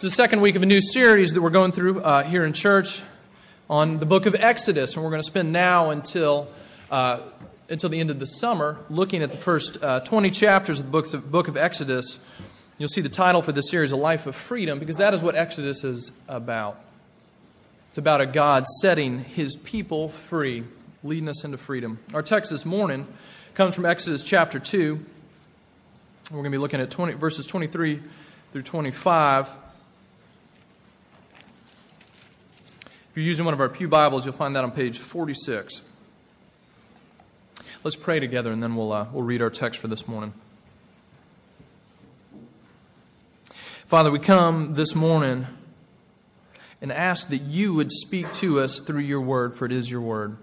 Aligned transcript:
It's 0.00 0.16
the 0.16 0.22
second 0.22 0.40
week 0.40 0.56
of 0.56 0.62
a 0.62 0.66
new 0.66 0.80
series 0.80 1.34
that 1.34 1.42
we're 1.42 1.50
going 1.50 1.72
through 1.72 2.00
uh, 2.00 2.22
here 2.22 2.46
in 2.46 2.54
church 2.54 3.02
on 3.68 3.98
the 3.98 4.06
book 4.06 4.24
of 4.24 4.34
Exodus, 4.34 4.94
and 4.94 5.04
we're 5.04 5.10
going 5.10 5.20
to 5.20 5.26
spend 5.26 5.52
now 5.52 5.90
until 5.90 6.48
uh, 6.90 7.20
until 7.68 7.90
the 7.90 8.00
end 8.00 8.08
of 8.08 8.18
the 8.18 8.24
summer 8.24 8.78
looking 8.88 9.22
at 9.22 9.30
the 9.30 9.36
first 9.36 9.84
uh, 9.84 10.00
20 10.00 10.30
chapters 10.30 10.78
of 10.78 10.86
the 10.86 10.90
book 10.90 11.12
of, 11.12 11.30
book 11.30 11.48
of 11.48 11.58
Exodus. 11.58 12.18
You'll 12.78 12.88
see 12.88 13.02
the 13.02 13.10
title 13.10 13.42
for 13.42 13.52
this 13.52 13.68
series, 13.68 13.92
"A 13.92 13.96
Life 13.96 14.24
of 14.24 14.34
Freedom," 14.34 14.78
because 14.78 14.96
that 14.96 15.12
is 15.12 15.20
what 15.20 15.34
Exodus 15.34 15.84
is 15.84 16.12
about. 16.28 16.82
It's 17.90 17.98
about 17.98 18.22
a 18.22 18.26
God 18.26 18.66
setting 18.80 19.18
His 19.18 19.54
people 19.54 20.08
free, 20.08 20.64
leading 21.04 21.28
us 21.28 21.44
into 21.44 21.58
freedom. 21.58 21.98
Our 22.14 22.22
text 22.22 22.50
this 22.50 22.64
morning 22.64 23.06
comes 23.52 23.74
from 23.74 23.84
Exodus 23.84 24.22
chapter 24.22 24.58
2. 24.60 24.94
We're 26.30 26.36
going 26.38 26.44
to 26.44 26.50
be 26.50 26.56
looking 26.56 26.80
at 26.80 26.90
20, 26.90 27.12
verses 27.18 27.44
23 27.44 28.00
through 28.52 28.62
25. 28.62 29.50
If 33.10 33.16
you're 33.16 33.26
using 33.26 33.44
one 33.44 33.54
of 33.54 33.60
our 33.60 33.68
Pew 33.68 33.88
Bibles, 33.88 34.24
you'll 34.24 34.36
find 34.36 34.54
that 34.54 34.62
on 34.62 34.70
page 34.70 34.96
46. 34.96 35.82
Let's 37.82 37.96
pray 37.96 38.20
together 38.20 38.52
and 38.52 38.62
then 38.62 38.76
we'll, 38.76 38.92
uh, 38.92 39.08
we'll 39.12 39.24
read 39.24 39.42
our 39.42 39.50
text 39.50 39.80
for 39.80 39.88
this 39.88 40.06
morning. 40.06 40.32
Father, 43.86 44.12
we 44.12 44.20
come 44.20 44.74
this 44.74 44.94
morning 44.94 45.44
and 46.80 46.92
ask 46.92 47.30
that 47.30 47.42
you 47.42 47.74
would 47.74 47.90
speak 47.90 48.32
to 48.34 48.60
us 48.60 48.78
through 48.78 49.00
your 49.00 49.22
word, 49.22 49.56
for 49.56 49.66
it 49.66 49.72
is 49.72 49.90
your 49.90 50.02
word. 50.02 50.36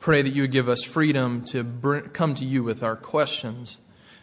Pray 0.00 0.22
that 0.22 0.32
you 0.32 0.40
would 0.40 0.52
give 0.52 0.70
us 0.70 0.84
freedom 0.84 1.44
to 1.44 1.62
bring, 1.64 2.04
come 2.04 2.34
to 2.36 2.46
you 2.46 2.62
with 2.62 2.82
our 2.82 2.96
questions, 2.96 3.76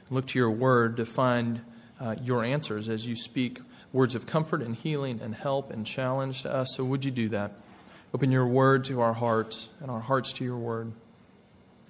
look 0.10 0.26
to 0.26 0.40
your 0.40 0.50
word 0.50 0.98
to 0.98 1.06
find 1.06 1.62
uh, 2.02 2.16
your 2.24 2.44
answers 2.44 2.90
as 2.90 3.06
you 3.06 3.16
speak 3.16 3.60
words 3.92 4.16
of 4.16 4.26
comfort 4.26 4.62
and 4.62 4.76
healing 4.76 5.20
and 5.22 5.34
help 5.34 5.72
and 5.72 5.86
challenge 5.86 6.44
to 6.44 6.54
us. 6.54 6.76
So 6.76 6.84
would 6.84 7.04
you 7.04 7.12
do 7.12 7.30
that? 7.30 7.54
Open 8.14 8.32
your 8.32 8.48
word 8.48 8.86
to 8.86 9.02
our 9.02 9.14
hearts 9.14 9.68
and 9.82 9.92
our 9.92 10.00
hearts 10.00 10.34
to 10.34 10.44
your 10.44 10.58
word. 10.58 10.86
And 10.86 10.94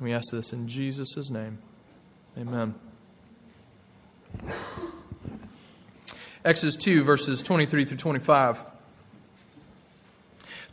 we 0.08 0.14
ask 0.14 0.32
this 0.32 0.54
in 0.54 0.68
Jesus' 0.68 1.30
name. 1.30 1.58
Amen. 2.38 2.76
Exodus 6.46 6.78
2, 6.78 7.04
verses 7.04 7.42
23 7.42 7.86
through 7.86 7.98
25. 7.98 8.60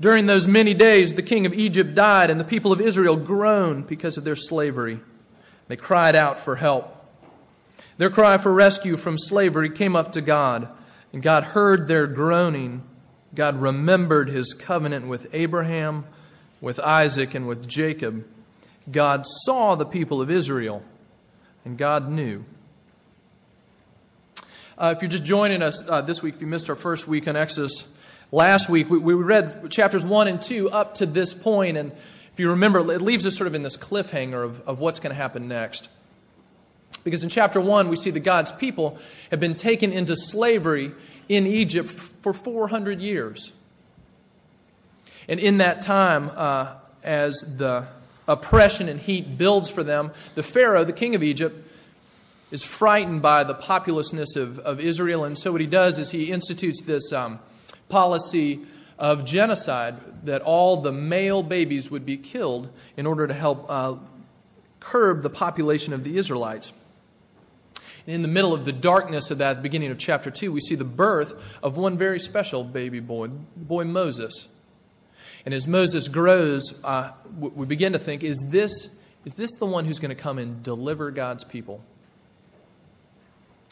During 0.00 0.27
those 0.27 0.47
many 0.47 0.74
days, 0.74 1.12
the 1.12 1.22
king 1.22 1.47
of 1.47 1.54
Egypt 1.54 1.94
died, 1.94 2.30
and 2.30 2.38
the 2.38 2.44
people 2.44 2.72
of 2.72 2.80
Israel 2.80 3.16
groaned 3.16 3.86
because 3.86 4.19
of 4.19 4.24
their 4.24 4.36
slavery. 4.36 5.00
They 5.69 5.77
cried 5.77 6.14
out 6.14 6.38
for 6.38 6.54
help. 6.54 6.92
Their 7.97 8.10
cry 8.10 8.38
for 8.38 8.52
rescue 8.52 8.97
from 8.97 9.16
slavery 9.16 9.70
came 9.70 9.97
up 9.97 10.12
to 10.12 10.20
God. 10.20 10.69
And 11.17 11.22
God 11.22 11.45
heard 11.45 11.89
their 11.89 12.06
groaning. 12.06 12.83
God 13.34 13.59
remembered 13.59 14.28
his 14.28 14.53
covenant 14.53 15.06
with 15.06 15.28
Abraham, 15.33 16.05
with 16.61 16.78
Isaac, 16.78 17.34
and 17.34 17.48
with 17.48 17.67
Jacob. 17.67 18.27
God 18.92 19.25
saw 19.27 19.77
the 19.77 19.87
people 19.87 20.20
of 20.20 20.31
Israel, 20.31 20.83
and 21.64 21.78
God 21.78 22.11
knew. 22.11 22.44
Uh, 24.77 24.92
if 24.94 25.00
you're 25.00 25.11
just 25.11 25.25
joining 25.25 25.62
us 25.62 25.83
uh, 25.89 26.03
this 26.03 26.22
week, 26.22 26.34
if 26.34 26.42
you 26.42 26.47
missed 26.48 26.69
our 26.69 26.77
first 26.77 27.09
week 27.09 27.27
on 27.28 27.34
Exodus, 27.34 27.89
last 28.31 28.69
week 28.69 28.91
we, 28.91 28.98
we 28.98 29.14
read 29.14 29.70
chapters 29.70 30.05
1 30.05 30.28
and 30.28 30.42
2 30.42 30.69
up 30.69 30.97
to 30.97 31.06
this 31.06 31.33
point, 31.33 31.78
and 31.78 31.92
if 32.34 32.41
you 32.41 32.50
remember, 32.50 32.81
it 32.92 33.00
leaves 33.00 33.27
us 33.27 33.34
sort 33.34 33.47
of 33.47 33.55
in 33.55 33.62
this 33.62 33.78
cliffhanger 33.78 34.44
of, 34.44 34.69
of 34.69 34.81
what's 34.81 35.00
going 35.00 35.17
to 35.17 35.17
happen 35.17 35.48
next. 35.48 35.89
Because 37.07 37.23
in 37.23 37.31
chapter 37.31 37.61
1, 37.61 37.89
we 37.89 37.95
see 37.95 38.11
that 38.11 38.25
God's 38.25 38.51
people 38.51 38.99
have 39.31 39.39
been 39.39 39.55
taken 39.55 39.93
into 39.93 40.17
slavery 40.17 40.91
in 41.29 41.47
Egypt 41.47 41.89
for 41.91 42.33
400 42.33 43.01
years. 43.01 43.53
And 45.28 45.39
in 45.39 45.59
that 45.59 45.83
time, 45.83 46.33
uh, 46.34 46.75
as 47.05 47.34
the 47.37 47.87
oppression 48.27 48.89
and 48.89 48.99
heat 48.99 49.39
builds 49.39 49.71
for 49.71 49.84
them, 49.84 50.11
the 50.34 50.43
Pharaoh, 50.43 50.83
the 50.83 50.93
king 50.93 51.15
of 51.15 51.22
Egypt, 51.22 51.71
is 52.50 52.65
frightened 52.65 53.22
by 53.22 53.45
the 53.45 53.55
populousness 53.55 54.34
of, 54.34 54.59
of 54.59 54.81
Israel. 54.81 55.22
And 55.22 55.39
so 55.39 55.53
what 55.53 55.61
he 55.61 55.69
does 55.69 56.00
is 56.00 56.11
he 56.11 56.33
institutes 56.33 56.83
this 56.83 57.12
um, 57.12 57.39
policy 57.89 58.62
of 58.99 59.25
genocide 59.25 59.95
that 60.25 60.43
all 60.43 60.78
the 60.78 60.91
male 60.91 61.45
babies 61.45 61.89
would 61.89 62.05
be 62.05 62.16
killed 62.16 62.69
in 62.97 63.06
order 63.06 63.28
to 63.28 63.33
help 63.33 63.66
uh, 63.69 63.95
curb 64.81 65.22
the 65.22 65.31
population 65.31 65.93
of 65.93 66.03
the 66.03 66.16
Israelites 66.16 66.72
in 68.06 68.22
the 68.22 68.28
middle 68.28 68.55
of 68.55 68.65
the 68.65 68.72
darkness 68.72 69.31
of 69.31 69.39
that, 69.39 69.62
beginning 69.62 69.91
of 69.91 69.99
chapter 69.99 70.31
2, 70.31 70.53
we 70.53 70.61
see 70.61 70.77
the 70.77 70.84
birth 70.84 71.34
of 71.62 71.77
one 71.77 71.99
very 71.99 72.21
special 72.21 72.62
baby 72.62 73.00
boy, 73.00 73.28
boy 73.28 73.84
Moses. 73.84 74.49
And 75.44 75.53
as 75.53 75.67
Moses 75.67 76.09
grows, 76.09 76.75
uh, 76.84 77.12
we 77.39 77.66
begin 77.66 77.93
to 77.93 77.99
think, 77.99 78.22
is 78.22 78.45
this, 78.49 78.89
is 79.25 79.33
this 79.34 79.56
the 79.56 79.66
one 79.66 79.84
who's 79.84 79.99
going 79.99 80.15
to 80.15 80.21
come 80.21 80.39
and 80.39 80.62
deliver 80.62 81.11
God's 81.11 81.45
people? 81.45 81.83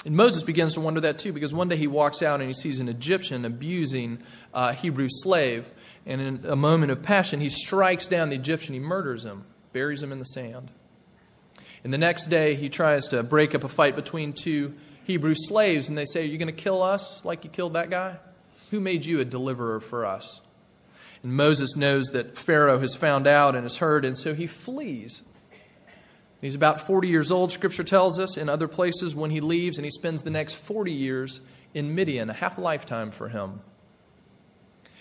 And 0.04 0.16
Moses 0.16 0.42
begins 0.42 0.74
to 0.74 0.80
wonder 0.80 1.00
that 1.02 1.18
too, 1.18 1.32
because 1.32 1.54
one 1.54 1.68
day 1.68 1.76
he 1.76 1.86
walks 1.86 2.22
out 2.22 2.40
and 2.40 2.48
he 2.48 2.54
sees 2.54 2.80
an 2.80 2.88
Egyptian 2.88 3.44
abusing 3.44 4.18
a 4.52 4.74
Hebrew 4.74 5.08
slave. 5.08 5.70
And 6.06 6.20
in 6.20 6.40
a 6.46 6.56
moment 6.56 6.92
of 6.92 7.02
passion, 7.02 7.40
he 7.40 7.48
strikes 7.48 8.08
down 8.08 8.28
the 8.28 8.36
Egyptian. 8.36 8.74
He 8.74 8.80
murders 8.80 9.24
him, 9.24 9.44
buries 9.72 10.02
him 10.02 10.12
in 10.12 10.18
the 10.18 10.26
sand. 10.26 10.70
And 11.84 11.92
the 11.92 11.98
next 11.98 12.26
day, 12.26 12.54
he 12.54 12.70
tries 12.70 13.08
to 13.08 13.22
break 13.22 13.54
up 13.54 13.62
a 13.62 13.68
fight 13.68 13.94
between 13.94 14.32
two 14.32 14.74
Hebrew 15.04 15.34
slaves, 15.36 15.90
and 15.90 15.98
they 15.98 16.06
say, 16.06 16.22
Are 16.22 16.30
you 16.30 16.38
going 16.38 16.54
to 16.54 16.62
kill 16.62 16.82
us 16.82 17.22
like 17.24 17.44
you 17.44 17.50
killed 17.50 17.74
that 17.74 17.90
guy? 17.90 18.16
Who 18.70 18.80
made 18.80 19.04
you 19.04 19.20
a 19.20 19.24
deliverer 19.24 19.80
for 19.80 20.06
us? 20.06 20.40
And 21.22 21.34
Moses 21.34 21.76
knows 21.76 22.08
that 22.08 22.38
Pharaoh 22.38 22.80
has 22.80 22.94
found 22.94 23.26
out 23.26 23.54
and 23.54 23.64
has 23.64 23.76
heard, 23.76 24.06
and 24.06 24.16
so 24.16 24.34
he 24.34 24.46
flees. 24.46 25.22
He's 26.40 26.54
about 26.54 26.86
40 26.86 27.08
years 27.08 27.30
old, 27.30 27.52
Scripture 27.52 27.84
tells 27.84 28.18
us, 28.18 28.38
in 28.38 28.48
other 28.48 28.68
places 28.68 29.14
when 29.14 29.30
he 29.30 29.40
leaves, 29.40 29.76
and 29.76 29.84
he 29.84 29.90
spends 29.90 30.22
the 30.22 30.30
next 30.30 30.54
40 30.54 30.92
years 30.92 31.40
in 31.74 31.94
Midian, 31.94 32.30
a 32.30 32.34
half 32.34 32.56
lifetime 32.58 33.10
for 33.10 33.28
him. 33.28 33.60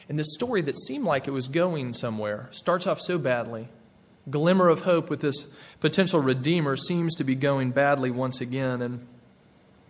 And 0.09 0.19
this 0.19 0.33
story 0.33 0.61
that 0.63 0.77
seemed 0.77 1.05
like 1.05 1.27
it 1.27 1.31
was 1.31 1.47
going 1.47 1.93
somewhere 1.93 2.49
starts 2.51 2.87
off 2.87 2.99
so 2.99 3.17
badly 3.17 3.69
glimmer 4.29 4.69
of 4.69 4.81
hope 4.81 5.09
with 5.09 5.19
this 5.19 5.47
potential 5.79 6.19
redeemer 6.19 6.75
seems 6.77 7.15
to 7.15 7.23
be 7.23 7.35
going 7.35 7.71
badly 7.71 8.11
once 8.11 8.41
again. 8.41 8.81
And 8.81 9.05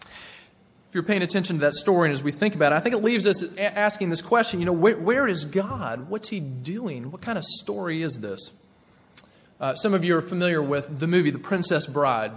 if 0.01 0.95
you're 0.95 1.03
paying 1.03 1.21
attention 1.21 1.57
to 1.57 1.61
that 1.61 1.75
story 1.75 2.07
and 2.07 2.13
as 2.13 2.23
we 2.23 2.31
think 2.31 2.55
about 2.55 2.71
it, 2.71 2.75
I 2.75 2.79
think 2.79 2.95
it 2.95 3.03
leaves 3.03 3.27
us 3.27 3.43
asking 3.57 4.09
this 4.09 4.21
question 4.21 4.59
you 4.59 4.65
know, 4.65 4.73
where, 4.73 4.99
where 4.99 5.27
is 5.27 5.45
God? 5.45 6.09
What's 6.09 6.29
he 6.29 6.39
doing? 6.39 7.11
What 7.11 7.21
kind 7.21 7.37
of 7.37 7.43
story 7.43 8.01
is 8.01 8.19
this? 8.19 8.51
Uh, 9.59 9.75
some 9.75 9.93
of 9.93 10.03
you 10.03 10.17
are 10.17 10.21
familiar 10.21 10.61
with 10.61 10.99
the 10.99 11.07
movie 11.07 11.29
The 11.29 11.39
Princess 11.39 11.87
Bride. 11.87 12.31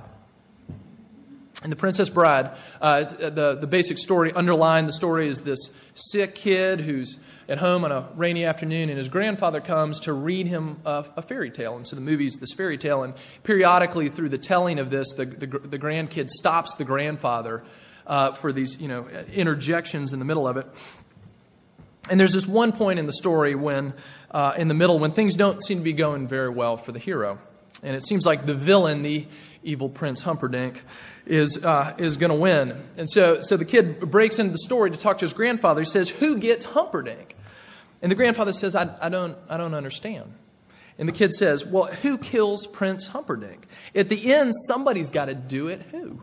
And 1.63 1.73
The 1.73 1.77
Princess 1.77 2.11
Bride, 2.11 2.51
uh, 2.83 3.05
the, 3.05 3.57
the 3.59 3.67
basic 3.67 3.97
story, 3.97 4.31
underlying 4.31 4.87
the 4.87 4.93
story, 4.93 5.29
is 5.29 5.41
this 5.41 5.71
sick 5.95 6.35
kid 6.35 6.81
who's 6.81 7.17
at 7.49 7.57
home 7.57 7.85
on 7.85 7.93
a 7.93 8.09
rainy 8.15 8.45
afternoon, 8.45 8.91
and 8.91 8.99
his 8.99 9.09
grandfather 9.09 9.63
comes 9.63 10.01
to 10.01 10.13
read 10.13 10.47
him 10.47 10.79
a, 10.85 11.07
a 11.17 11.23
fairy 11.23 11.51
tale. 11.51 11.77
And 11.77 11.89
so 11.89 11.97
the 11.97 12.03
movie's 12.03 12.37
this 12.37 12.53
fairy 12.53 12.77
tale, 12.77 13.05
and 13.05 13.15
periodically 13.43 14.11
through 14.11 14.29
the 14.29 14.39
telling 14.39 14.79
of 14.79 14.91
this, 14.91 15.15
the, 15.15 15.25
the, 15.25 15.47
the 15.47 15.79
grandkid 15.79 16.29
stops 16.29 16.75
the 16.75 16.85
grandfather 16.85 17.65
uh, 18.07 18.33
for 18.33 18.53
these 18.53 18.79
you 18.79 18.89
know, 18.89 19.09
interjections 19.33 20.13
in 20.13 20.19
the 20.19 20.27
middle 20.27 20.47
of 20.47 20.59
it. 20.59 20.67
And 22.11 22.21
there's 22.21 22.33
this 22.33 22.47
one 22.47 22.73
point 22.73 22.99
in 22.99 23.07
the 23.07 23.13
story 23.13 23.55
when, 23.55 23.95
uh, 24.31 24.53
in 24.59 24.69
the 24.69 24.75
middle, 24.75 24.99
when 24.99 25.13
things 25.13 25.37
don't 25.37 25.65
seem 25.65 25.79
to 25.79 25.85
be 25.85 25.95
going 25.95 26.29
very 26.29 26.51
well 26.51 26.77
for 26.77 26.93
the 26.93 26.99
hero. 26.99 27.39
And 27.83 27.95
it 27.95 28.05
seems 28.07 28.25
like 28.25 28.47
the 28.47 28.55
villain, 28.55 29.03
the 29.03 29.27
evil 29.63 29.89
Prince 29.89 30.23
Humperdinck, 30.23 30.83
is, 31.27 31.63
uh, 31.63 31.95
is 31.99 32.17
going 32.17 32.31
to 32.31 32.37
win. 32.37 32.83
And 32.97 33.11
so, 33.11 33.43
so 33.43 33.57
the 33.57 33.65
kid 33.65 34.01
breaks 34.01 34.39
into 34.39 34.53
the 34.53 34.59
story 34.59 34.91
to 34.91 34.97
talk 34.97 35.19
to 35.19 35.25
his 35.25 35.35
grandfather. 35.35 35.83
He 35.83 35.87
says, 35.87 36.09
Who 36.09 36.39
gets 36.39 36.65
Humperdinck? 36.65 37.37
And 38.03 38.11
the 38.11 38.17
grandfather 38.17 38.53
says, 38.53 38.77
I, 38.77 38.95
I, 39.01 39.09
don't, 39.09 39.37
I 39.49 39.57
don't 39.57 39.75
understand. 39.75 40.33
And 40.99 41.09
the 41.09 41.13
kid 41.13 41.35
says, 41.35 41.65
Well, 41.65 41.87
who 41.87 42.19
kills 42.19 42.67
Prince 42.67 43.07
Humperdinck? 43.07 43.67
At 43.95 44.09
the 44.09 44.33
end, 44.33 44.55
somebody's 44.69 45.11
got 45.11 45.27
to 45.27 45.35
do 45.35 45.69
it. 45.69 45.83
Who? 45.91 46.21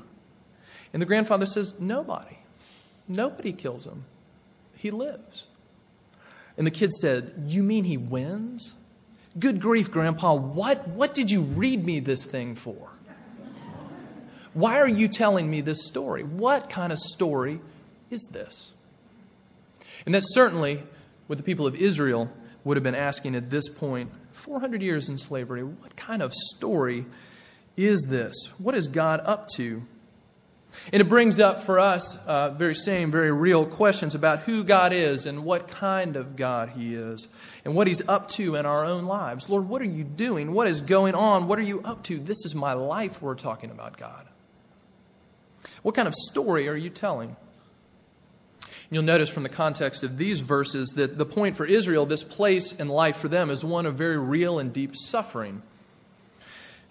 And 0.94 1.02
the 1.02 1.06
grandfather 1.06 1.46
says, 1.46 1.76
Nobody. 1.80 2.38
Nobody 3.08 3.52
kills 3.52 3.86
him. 3.86 4.06
He 4.76 4.92
lives. 4.92 5.48
And 6.58 6.66
the 6.66 6.72
kid 6.72 6.94
said, 6.94 7.34
You 7.48 7.64
mean 7.64 7.84
he 7.84 7.98
wins? 7.98 8.74
Good 9.38 9.60
grief, 9.60 9.90
Grandpa, 9.90 10.36
what, 10.36 10.88
what 10.90 11.16
did 11.16 11.32
you 11.32 11.42
read 11.42 11.84
me 11.84 12.00
this 12.00 12.24
thing 12.24 12.56
for? 12.56 12.90
Why 14.54 14.80
are 14.80 14.88
you 14.88 15.08
telling 15.08 15.50
me 15.50 15.62
this 15.62 15.88
story? 15.88 16.22
What 16.22 16.70
kind 16.70 16.92
of 16.92 17.00
story 17.00 17.60
is 18.12 18.30
this? 18.32 18.72
And 20.06 20.14
that's 20.14 20.34
certainly 20.34 20.84
what 21.26 21.38
the 21.38 21.44
people 21.44 21.66
of 21.66 21.76
Israel 21.76 22.30
would 22.64 22.78
have 22.78 22.84
been 22.84 22.96
asking 22.96 23.36
at 23.36 23.50
this 23.50 23.68
point 23.68 24.12
400 24.34 24.82
years 24.82 25.10
in 25.10 25.18
slavery. 25.18 25.64
What 25.64 25.96
kind 25.96 26.22
of 26.22 26.34
story 26.34 27.06
is 27.76 28.06
this? 28.08 28.36
What 28.60 28.76
is 28.76 28.88
God 28.88 29.22
up 29.24 29.48
to? 29.56 29.82
And 30.92 31.02
it 31.02 31.06
brings 31.10 31.40
up 31.40 31.64
for 31.64 31.80
us 31.80 32.18
uh, 32.28 32.50
very 32.50 32.76
same, 32.76 33.12
very 33.12 33.32
real 33.32 33.66
questions 33.66 34.16
about 34.16 34.40
who 34.40 34.64
God 34.64 34.94
is 34.94 35.26
and 35.26 35.46
what 35.46 35.68
kind 35.68 36.16
of 36.16 36.36
God 36.36 36.70
He 36.70 36.96
is 36.96 37.28
and 37.64 37.76
what 37.76 37.88
He's 37.88 38.08
up 38.08 38.30
to 38.30 38.56
in 38.56 38.66
our 38.66 38.86
own 38.86 39.06
lives. 39.06 39.50
Lord, 39.50 39.68
what 39.68 39.82
are 39.82 39.86
you 39.86 40.04
doing? 40.04 40.54
What 40.54 40.68
is 40.68 40.82
going 40.82 41.16
on? 41.16 41.48
What 41.48 41.60
are 41.60 41.64
you 41.64 41.82
up 41.82 42.04
to? 42.04 42.20
This 42.20 42.46
is 42.46 42.56
my 42.56 42.74
life 42.74 43.22
we're 43.22 43.36
talking 43.36 43.72
about, 43.72 43.98
God. 43.98 44.26
What 45.82 45.96
kind 45.96 46.08
of 46.08 46.14
story 46.16 46.68
are 46.68 46.76
you 46.76 46.90
telling? 46.90 47.36
You'll 48.90 49.04
notice 49.04 49.30
from 49.30 49.44
the 49.44 49.50
context 49.50 50.04
of 50.04 50.18
these 50.18 50.40
verses 50.40 50.90
that 50.96 51.18
the 51.18 51.26
point 51.26 51.58
for 51.58 51.66
Israel, 51.66 52.06
this 52.06 52.24
place 52.24 52.74
in 52.74 52.90
life 52.90 53.18
for 53.18 53.28
them, 53.28 53.50
is 53.50 53.64
one 53.64 53.86
of 53.86 53.96
very 53.96 54.18
real 54.18 54.60
and 54.60 54.72
deep 54.72 54.96
suffering. 54.96 55.62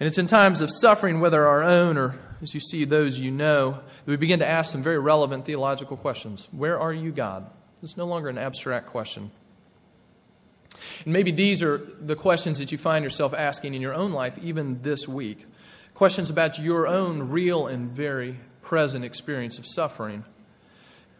And 0.01 0.07
it's 0.09 0.19
in 0.19 0.27
times 0.27 0.61
of 0.61 0.71
suffering, 0.73 1.21
whether 1.21 1.47
our 1.47 1.63
own 1.63 1.97
or 1.97 2.19
as 2.43 2.53
you 2.53 2.61
see 2.61 2.85
those 2.85 3.19
you 3.19 3.31
know, 3.31 3.79
we 4.05 4.17
begin 4.17 4.41
to 4.41 4.49
ask 4.49 4.73
some 4.73 4.83
very 4.83 4.99
relevant 4.99 5.47
theological 5.47 5.97
questions. 5.97 6.49
Where 6.51 6.79
are 6.79 6.93
you, 6.93 7.13
God? 7.13 7.49
It's 7.83 7.97
no 7.97 8.07
longer 8.07 8.29
an 8.29 8.39
abstract 8.39 8.89
question. 8.89 9.31
And 11.05 11.13
maybe 11.13 11.31
these 11.31 11.63
are 11.63 11.79
the 11.79 12.17
questions 12.17 12.59
that 12.59 12.73
you 12.73 12.79
find 12.79 13.05
yourself 13.05 13.33
asking 13.33 13.75
in 13.75 13.81
your 13.81 13.95
own 13.95 14.13
life, 14.13 14.37
even 14.43 14.83
this 14.83 15.07
week. 15.07 15.47
Questions 15.95 16.31
about 16.31 16.59
your 16.59 16.89
own 16.89 17.31
real 17.31 17.69
and 17.69 17.91
very 17.91 18.37
present 18.63 19.05
experience 19.05 19.59
of 19.59 19.67
suffering. 19.67 20.25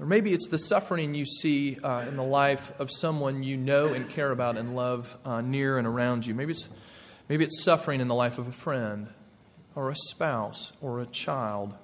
Or 0.01 0.07
maybe 0.07 0.33
it's 0.33 0.49
the 0.49 0.59
suffering 0.59 1.15
you 1.15 1.25
see 1.25 1.79
uh, 1.83 2.05
in 2.09 2.17
the 2.17 2.25
life 2.25 2.73
of 2.81 2.91
someone 2.91 3.45
you 3.45 3.57
know 3.57 3.89
and 3.89 4.09
care 4.09 4.33
about 4.33 4.57
and 4.57 4.75
love 4.75 5.17
uh, 5.25 5.41
near 5.41 5.79
and 5.79 5.87
around 5.87 6.27
you. 6.27 6.35
Maybe 6.35 6.53
it's, 6.53 6.69
maybe 7.29 7.45
it's 7.45 7.63
suffering 7.63 8.01
in 8.01 8.09
the 8.09 8.15
life 8.15 8.39
of 8.39 8.49
a 8.49 8.53
friend 8.53 9.07
or 9.75 9.91
a 9.91 9.97
spouse 9.97 10.73
or 10.81 11.01
a 11.01 11.07
child? 11.07 11.75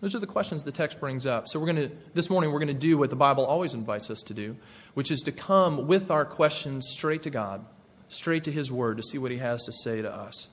Those 0.00 0.16
are 0.16 0.18
the 0.18 0.26
questions 0.26 0.64
the 0.64 0.72
text 0.72 0.98
brings 0.98 1.26
up. 1.26 1.48
So 1.48 1.60
we're 1.60 1.72
going 1.72 1.88
to 1.88 1.96
this 2.12 2.28
morning 2.28 2.50
we're 2.50 2.58
going 2.58 2.68
to 2.68 2.74
do 2.74 2.98
what 2.98 3.10
the 3.10 3.16
Bible 3.16 3.46
always 3.46 3.72
invites 3.72 4.10
us 4.10 4.22
to 4.22 4.34
do, 4.34 4.56
which 4.94 5.12
is 5.12 5.20
to 5.20 5.32
come 5.32 5.86
with 5.86 6.10
our 6.10 6.24
questions 6.24 6.88
straight 6.88 7.22
to 7.22 7.30
God, 7.30 7.64
straight 8.08 8.44
to 8.44 8.52
his 8.52 8.70
word 8.70 8.96
to 8.96 9.02
see 9.04 9.18
what 9.18 9.30
he 9.30 9.38
has 9.38 9.62
to 9.64 9.72
say 9.72 10.02
to 10.02 10.12
us. 10.12 10.48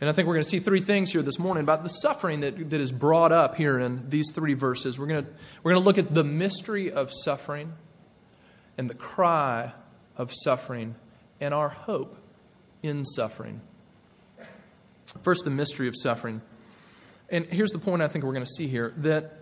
And 0.00 0.10
I 0.10 0.12
think 0.12 0.28
we're 0.28 0.34
going 0.34 0.44
to 0.44 0.50
see 0.50 0.60
three 0.60 0.82
things 0.82 1.10
here 1.10 1.22
this 1.22 1.38
morning 1.38 1.64
about 1.64 1.82
the 1.82 1.88
suffering 1.88 2.40
that, 2.40 2.70
that 2.70 2.80
is 2.80 2.92
brought 2.92 3.32
up 3.32 3.56
here 3.56 3.78
in 3.78 4.08
these 4.08 4.30
three 4.32 4.54
verses. 4.54 4.98
We're 4.98 5.06
going, 5.06 5.24
to, 5.24 5.30
we're 5.62 5.72
going 5.72 5.82
to 5.82 5.86
look 5.86 5.98
at 5.98 6.12
the 6.12 6.22
mystery 6.22 6.92
of 6.92 7.10
suffering 7.12 7.72
and 8.78 8.90
the 8.90 8.94
cry 8.94 9.72
of 10.16 10.32
suffering 10.32 10.94
and 11.40 11.54
our 11.54 11.70
hope 11.70 12.16
in 12.82 13.04
suffering. 13.04 13.60
First, 15.22 15.44
the 15.44 15.50
mystery 15.50 15.88
of 15.88 15.94
suffering. 15.96 16.40
And 17.28 17.46
here's 17.46 17.70
the 17.70 17.78
point 17.78 18.02
I 18.02 18.08
think 18.08 18.24
we're 18.24 18.32
going 18.32 18.44
to 18.44 18.52
see 18.52 18.68
here 18.68 18.92
that 18.98 19.32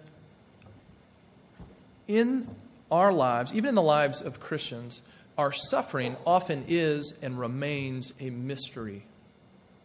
in 2.09 2.49
our 2.91 3.13
lives, 3.13 3.55
even 3.55 3.69
in 3.69 3.75
the 3.75 3.83
lives 3.83 4.21
of 4.23 4.41
Christians, 4.41 5.03
our 5.37 5.53
suffering 5.53 6.17
often 6.27 6.65
is 6.69 7.15
and 7.23 7.39
remains 7.39 8.13
a 8.21 8.31
mystery 8.31 9.05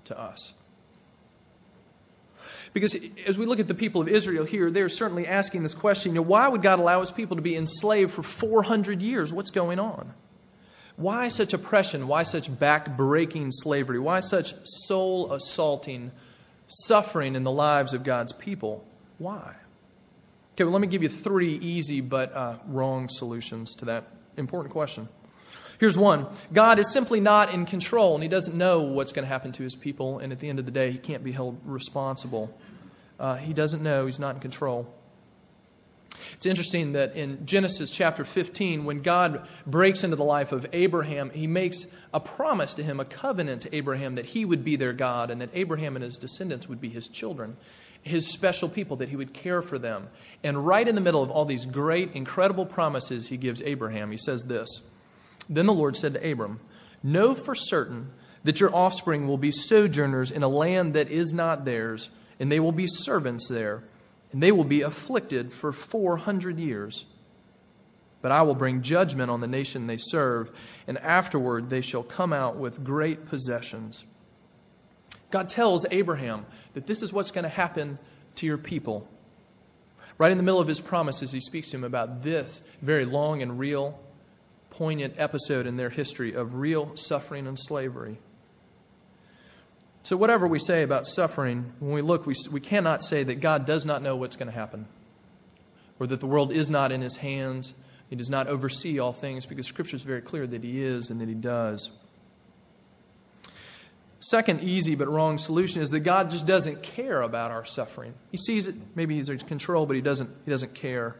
to 0.06 0.19
us. 0.19 0.53
Because 2.74 2.95
as 3.25 3.38
we 3.38 3.45
look 3.45 3.59
at 3.59 3.68
the 3.68 3.74
people 3.74 4.01
of 4.01 4.07
Israel 4.07 4.45
here, 4.45 4.69
they're 4.69 4.89
certainly 4.89 5.27
asking 5.27 5.63
this 5.63 5.74
question 5.74 6.12
you 6.12 6.18
know, 6.18 6.21
why 6.21 6.47
would 6.47 6.62
God 6.62 6.80
allow 6.80 7.00
his 7.00 7.12
people 7.12 7.36
to 7.38 7.41
be 7.41 7.56
enslaved 7.56 8.12
for 8.12 8.21
400 8.21 9.01
years? 9.01 9.33
What's 9.33 9.50
going 9.50 9.80
on? 9.80 10.13
Why 11.00 11.30
such 11.30 11.54
oppression? 11.54 12.10
Why 12.10 12.24
such 12.24 12.60
back-breaking 12.60 13.51
slavery? 13.54 14.00
Why 14.00 14.19
such 14.19 14.54
soul 14.66 15.31
assaulting 15.31 16.12
suffering 16.68 17.36
in 17.36 17.46
the 17.46 17.51
lives 17.51 17.94
of 17.94 18.04
God's 18.04 18.34
people? 18.34 18.86
Why? 19.18 19.56
Okay, 20.54 20.66
well, 20.66 20.74
let 20.74 20.81
me 20.81 20.88
give 20.88 21.01
you 21.01 21.07
three 21.07 21.56
easy 21.56 22.01
but 22.01 22.34
uh, 22.34 22.57
wrong 22.68 23.07
solutions 23.07 23.75
to 23.75 23.86
that 23.86 24.07
important 24.36 24.74
question. 24.74 25.07
Here's 25.80 25.98
one 25.98 26.28
God 26.51 26.80
is 26.80 26.92
simply 26.92 27.22
not 27.22 27.54
in 27.54 27.66
control, 27.66 28.16
and 28.16 28.22
He 28.22 28.28
doesn't 28.28 28.57
know 28.57 28.81
what's 28.81 29.13
going 29.13 29.24
to 29.24 29.30
happen 29.30 29.54
to 29.54 29.63
His 29.63 29.78
people, 29.78 30.19
and 30.19 30.34
at 30.34 30.42
the 30.42 30.50
end 30.50 30.60
of 30.60 30.66
the 30.66 30.72
day, 30.72 30.92
He 30.92 30.98
can't 30.98 31.24
be 31.24 31.31
held 31.31 31.62
responsible. 31.63 32.54
Uh, 33.18 33.36
he 33.36 33.54
doesn't 33.54 33.81
know, 33.81 34.06
He's 34.06 34.19
not 34.19 34.36
in 34.36 34.42
control. 34.42 34.94
It's 36.33 36.45
interesting 36.45 36.94
that 36.94 37.15
in 37.15 37.45
Genesis 37.45 37.91
chapter 37.91 38.23
15, 38.23 38.85
when 38.85 39.01
God 39.01 39.47
breaks 39.65 40.03
into 40.03 40.15
the 40.15 40.23
life 40.23 40.51
of 40.51 40.67
Abraham, 40.73 41.29
he 41.29 41.47
makes 41.47 41.85
a 42.13 42.19
promise 42.19 42.75
to 42.75 42.83
him, 42.83 43.00
a 43.00 43.06
covenant 43.06 43.63
to 43.63 43.75
Abraham, 43.75 44.15
that 44.15 44.25
he 44.25 44.45
would 44.45 44.63
be 44.63 44.75
their 44.75 44.94
God 44.94 45.31
and 45.31 45.41
that 45.41 45.50
Abraham 45.53 45.95
and 45.95 46.03
his 46.03 46.17
descendants 46.17 46.67
would 46.67 46.81
be 46.81 46.89
his 46.89 47.07
children, 47.07 47.57
his 48.01 48.31
special 48.31 48.69
people, 48.69 48.97
that 48.97 49.09
he 49.09 49.15
would 49.15 49.33
care 49.33 49.61
for 49.61 49.77
them. 49.77 50.07
And 50.44 50.65
right 50.65 50.88
in 50.88 50.95
the 50.95 51.01
middle 51.01 51.23
of 51.23 51.29
all 51.29 51.45
these 51.45 51.65
great, 51.65 52.13
incredible 52.13 52.65
promises 52.65 53.27
he 53.27 53.38
gives 53.38 53.62
Abraham, 53.62 54.12
he 54.12 54.17
says 54.17 54.44
this 54.44 54.81
Then 55.50 55.65
the 55.65 55.73
Lord 55.73 55.95
said 55.97 56.13
to 56.13 56.31
Abram, 56.31 56.59
Know 57.03 57.35
for 57.35 57.55
certain 57.55 58.12
that 58.44 58.59
your 58.59 58.73
offspring 58.73 59.27
will 59.27 59.38
be 59.38 59.51
sojourners 59.51 60.31
in 60.31 60.44
a 60.44 60.47
land 60.47 60.94
that 60.94 61.12
is 61.12 61.33
not 61.33 61.65
theirs, 61.65 62.09
and 62.39 62.51
they 62.51 62.59
will 62.59 62.71
be 62.71 62.88
servants 62.88 63.50
there 63.50 63.83
and 64.31 64.43
they 64.43 64.51
will 64.51 64.63
be 64.63 64.81
afflicted 64.81 65.51
for 65.51 65.71
400 65.71 66.59
years. 66.59 67.05
But 68.21 68.31
I 68.31 68.41
will 68.41 68.55
bring 68.55 68.81
judgment 68.81 69.31
on 69.31 69.39
the 69.39 69.47
nation 69.47 69.87
they 69.87 69.97
serve, 69.97 70.51
and 70.87 70.97
afterward 70.97 71.69
they 71.69 71.81
shall 71.81 72.03
come 72.03 72.33
out 72.33 72.57
with 72.57 72.83
great 72.83 73.27
possessions. 73.27 74.03
God 75.31 75.49
tells 75.49 75.85
Abraham 75.89 76.45
that 76.73 76.85
this 76.85 77.01
is 77.01 77.13
what's 77.13 77.31
going 77.31 77.43
to 77.43 77.49
happen 77.49 77.97
to 78.35 78.45
your 78.45 78.57
people. 78.57 79.07
Right 80.17 80.31
in 80.31 80.37
the 80.37 80.43
middle 80.43 80.59
of 80.59 80.67
his 80.67 80.81
promises, 80.81 81.31
he 81.31 81.39
speaks 81.39 81.69
to 81.69 81.77
him 81.77 81.83
about 81.85 82.23
this 82.23 82.61
very 82.81 83.05
long 83.05 83.41
and 83.41 83.57
real, 83.57 83.97
poignant 84.71 85.15
episode 85.17 85.65
in 85.65 85.77
their 85.77 85.89
history 85.89 86.33
of 86.33 86.55
real 86.55 86.95
suffering 86.95 87.47
and 87.47 87.57
slavery. 87.57 88.19
So, 90.04 90.18
whatever 90.18 90.48
we 90.48 90.60
say 90.60 90.84
about 90.84 91.07
suffering, 91.07 91.74
when 91.80 91.92
we 91.92 92.01
look, 92.01 92.25
we, 92.25 92.34
we 92.51 92.62
cannot 92.62 93.04
say 93.04 93.24
that 93.24 93.42
God 93.42 93.66
does 93.66 93.86
not 93.86 94.01
know 94.01 94.16
what's 94.16 94.38
going 94.38 94.50
to 94.50 94.56
happen, 94.56 94.88
or 96.00 96.07
that 96.07 96.19
the 96.19 96.25
world 96.25 96.51
is 96.51 96.69
not 96.69 96.92
in 96.92 97.01
his 97.01 97.16
hands. 97.16 97.74
He 98.10 98.16
does 98.16 98.30
not 98.30 98.48
oversee 98.48 99.00
all 99.00 99.13
things, 99.13 99.46
because 99.46 99.68
Scripture 99.68 99.96
is 99.96 100.01
very 100.01 100.22
clear 100.22 100.48
that 100.48 100.63
he 100.63 100.84
is 100.84 101.10
and 101.10 101.22
that 101.22 101.28
he 101.28 101.36
does. 101.36 101.92
Second, 104.22 104.63
easy 104.63 104.96
but 104.96 105.07
wrong 105.07 105.38
solution 105.38 105.81
is 105.81 105.92
that 105.92 106.01
God 106.01 106.31
just 106.31 106.46
doesn't 106.46 106.84
care 106.84 107.22
about 107.22 107.51
our 107.51 107.66
suffering. 107.66 108.13
He 108.31 108.38
sees 108.38 108.68
it, 108.68 108.75
maybe 108.96 109.15
he's 109.15 109.29
in 109.29 109.38
control, 109.39 109.86
but 109.86 109.96
he 109.96 110.01
doesn't, 110.01 110.29
he 110.44 110.51
doesn't 110.51 110.75
care. 110.75 111.15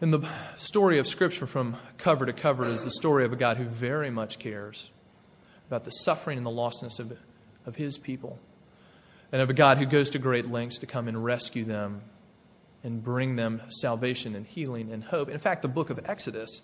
And 0.00 0.12
the 0.12 0.26
story 0.56 0.98
of 0.98 1.06
Scripture 1.06 1.46
from 1.46 1.76
cover 1.98 2.24
to 2.24 2.32
cover 2.32 2.64
is 2.64 2.84
the 2.84 2.90
story 2.90 3.26
of 3.26 3.32
a 3.32 3.36
God 3.36 3.58
who 3.58 3.64
very 3.64 4.10
much 4.10 4.38
cares 4.38 4.88
about 5.68 5.84
the 5.84 5.90
suffering 5.90 6.38
and 6.38 6.46
the 6.46 6.50
lostness 6.50 6.98
of 6.98 7.12
of 7.66 7.76
his 7.76 7.98
people 7.98 8.38
and 9.32 9.40
of 9.40 9.50
a 9.50 9.54
God 9.54 9.78
who 9.78 9.86
goes 9.86 10.10
to 10.10 10.18
great 10.18 10.50
lengths 10.50 10.78
to 10.78 10.86
come 10.86 11.08
and 11.08 11.22
rescue 11.24 11.64
them 11.64 12.02
and 12.82 13.02
bring 13.02 13.36
them 13.36 13.60
salvation 13.68 14.34
and 14.34 14.46
healing 14.46 14.92
and 14.92 15.04
hope. 15.04 15.28
In 15.28 15.38
fact, 15.38 15.62
the 15.62 15.68
book 15.68 15.90
of 15.90 16.00
Exodus 16.04 16.62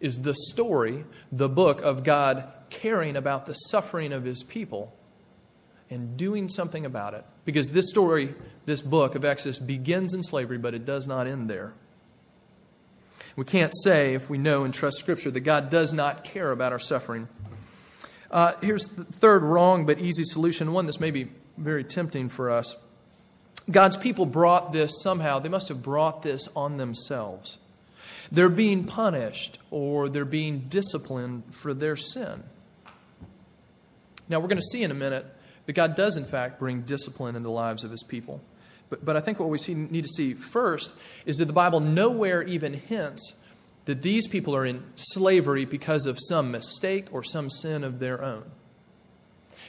is 0.00 0.20
the 0.20 0.34
story, 0.34 1.04
the 1.32 1.48
book 1.48 1.80
of 1.82 2.04
God 2.04 2.44
caring 2.68 3.16
about 3.16 3.46
the 3.46 3.54
suffering 3.54 4.12
of 4.12 4.24
his 4.24 4.42
people 4.42 4.92
and 5.88 6.16
doing 6.16 6.48
something 6.48 6.84
about 6.84 7.14
it. 7.14 7.24
Because 7.44 7.70
this 7.70 7.88
story, 7.88 8.34
this 8.66 8.82
book 8.82 9.14
of 9.14 9.24
Exodus, 9.24 9.58
begins 9.58 10.14
in 10.14 10.22
slavery, 10.22 10.58
but 10.58 10.74
it 10.74 10.84
does 10.84 11.06
not 11.06 11.26
end 11.26 11.48
there. 11.48 11.72
We 13.36 13.44
can't 13.44 13.72
say, 13.74 14.14
if 14.14 14.28
we 14.28 14.38
know 14.38 14.64
and 14.64 14.74
trust 14.74 14.98
Scripture, 14.98 15.30
that 15.30 15.40
God 15.40 15.70
does 15.70 15.92
not 15.92 16.24
care 16.24 16.50
about 16.50 16.72
our 16.72 16.78
suffering. 16.78 17.28
Uh, 18.30 18.52
here's 18.60 18.88
the 18.88 19.04
third 19.04 19.42
wrong 19.42 19.86
but 19.86 19.98
easy 19.98 20.24
solution, 20.24 20.72
one 20.72 20.86
that's 20.86 21.00
maybe 21.00 21.30
very 21.56 21.84
tempting 21.84 22.28
for 22.28 22.50
us. 22.50 22.76
God's 23.70 23.96
people 23.96 24.26
brought 24.26 24.72
this 24.72 25.00
somehow, 25.02 25.38
they 25.38 25.48
must 25.48 25.68
have 25.68 25.82
brought 25.82 26.22
this 26.22 26.48
on 26.54 26.76
themselves. 26.76 27.58
They're 28.30 28.48
being 28.48 28.84
punished 28.84 29.58
or 29.70 30.08
they're 30.08 30.24
being 30.24 30.66
disciplined 30.68 31.44
for 31.54 31.74
their 31.74 31.96
sin. 31.96 32.42
Now, 34.28 34.40
we're 34.40 34.48
going 34.48 34.60
to 34.60 34.66
see 34.66 34.82
in 34.82 34.90
a 34.90 34.94
minute 34.94 35.24
that 35.66 35.72
God 35.72 35.94
does, 35.94 36.16
in 36.16 36.24
fact, 36.24 36.58
bring 36.58 36.82
discipline 36.82 37.36
in 37.36 37.42
the 37.42 37.50
lives 37.50 37.84
of 37.84 37.90
his 37.90 38.02
people. 38.02 38.40
But, 38.88 39.04
but 39.04 39.16
I 39.16 39.20
think 39.20 39.40
what 39.40 39.48
we 39.48 39.58
see, 39.58 39.74
need 39.74 40.02
to 40.02 40.08
see 40.08 40.34
first 40.34 40.92
is 41.26 41.38
that 41.38 41.46
the 41.46 41.52
Bible 41.52 41.80
nowhere 41.80 42.42
even 42.42 42.72
hints 42.72 43.32
that 43.86 44.02
these 44.02 44.28
people 44.28 44.54
are 44.54 44.66
in 44.66 44.82
slavery 44.96 45.64
because 45.64 46.06
of 46.06 46.18
some 46.20 46.50
mistake 46.50 47.06
or 47.12 47.24
some 47.24 47.50
sin 47.50 47.84
of 47.84 47.98
their 47.98 48.22
own. 48.22 48.44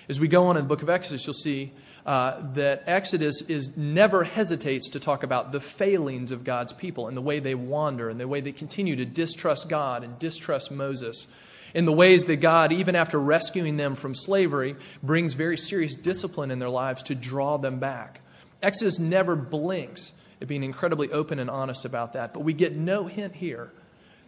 As 0.10 0.20
we 0.20 0.28
go 0.28 0.48
on 0.48 0.58
in 0.58 0.64
the 0.64 0.68
book 0.68 0.84
of 0.84 0.90
Exodus, 0.90 1.26
you'll 1.26 1.34
see 1.34 1.72
uh, 2.06 2.42
that 2.54 2.84
Exodus 2.88 3.42
is 3.42 3.76
never 3.76 4.24
hesitates 4.24 4.92
to 4.92 5.00
talk 5.00 5.24
about 5.24 5.52
the 5.52 5.60
failings 5.60 6.32
of 6.32 6.44
God's 6.44 6.74
people 6.74 7.08
and 7.08 7.18
the 7.18 7.22
way 7.22 7.40
they 7.40 7.56
wander 7.56 8.10
and 8.10 8.20
the 8.20 8.28
way 8.28 8.42
they 8.42 8.54
continue 8.54 8.96
to 8.98 9.06
distrust 9.06 9.68
God 9.68 10.04
and 10.04 10.18
distrust 10.20 10.72
Moses. 10.72 11.28
In 11.74 11.86
the 11.86 11.92
ways 11.92 12.26
that 12.26 12.38
God, 12.38 12.72
even 12.72 12.96
after 12.96 13.20
rescuing 13.20 13.76
them 13.76 13.96
from 13.96 14.16
slavery, 14.16 14.76
brings 15.04 15.34
very 15.34 15.58
serious 15.58 15.96
discipline 15.96 16.52
in 16.52 16.60
their 16.60 16.70
lives 16.70 17.04
to 17.04 17.16
draw 17.16 17.58
them 17.58 17.80
back 17.80 18.22
Exodus 18.62 18.98
never 19.00 19.36
blinks 19.36 20.12
at 20.42 20.48
being 20.48 20.64
incredibly 20.64 21.12
open 21.12 21.40
and 21.40 21.50
honest 21.50 21.86
about 21.86 22.14
that, 22.14 22.34
but 22.34 22.42
we 22.42 22.54
get 22.54 22.76
no 22.76 23.06
hint 23.06 23.36
here 23.36 23.72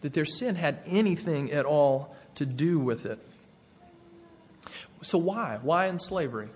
that 0.01 0.13
their 0.13 0.25
sin 0.25 0.55
had 0.55 0.79
anything 0.85 1.51
at 1.51 1.65
all 1.65 2.15
to 2.35 2.45
do 2.45 2.79
with 2.79 3.05
it. 3.05 3.19
So, 5.01 5.17
why? 5.17 5.59
Why 5.61 5.87
in 5.87 5.99
slavery? 5.99 6.49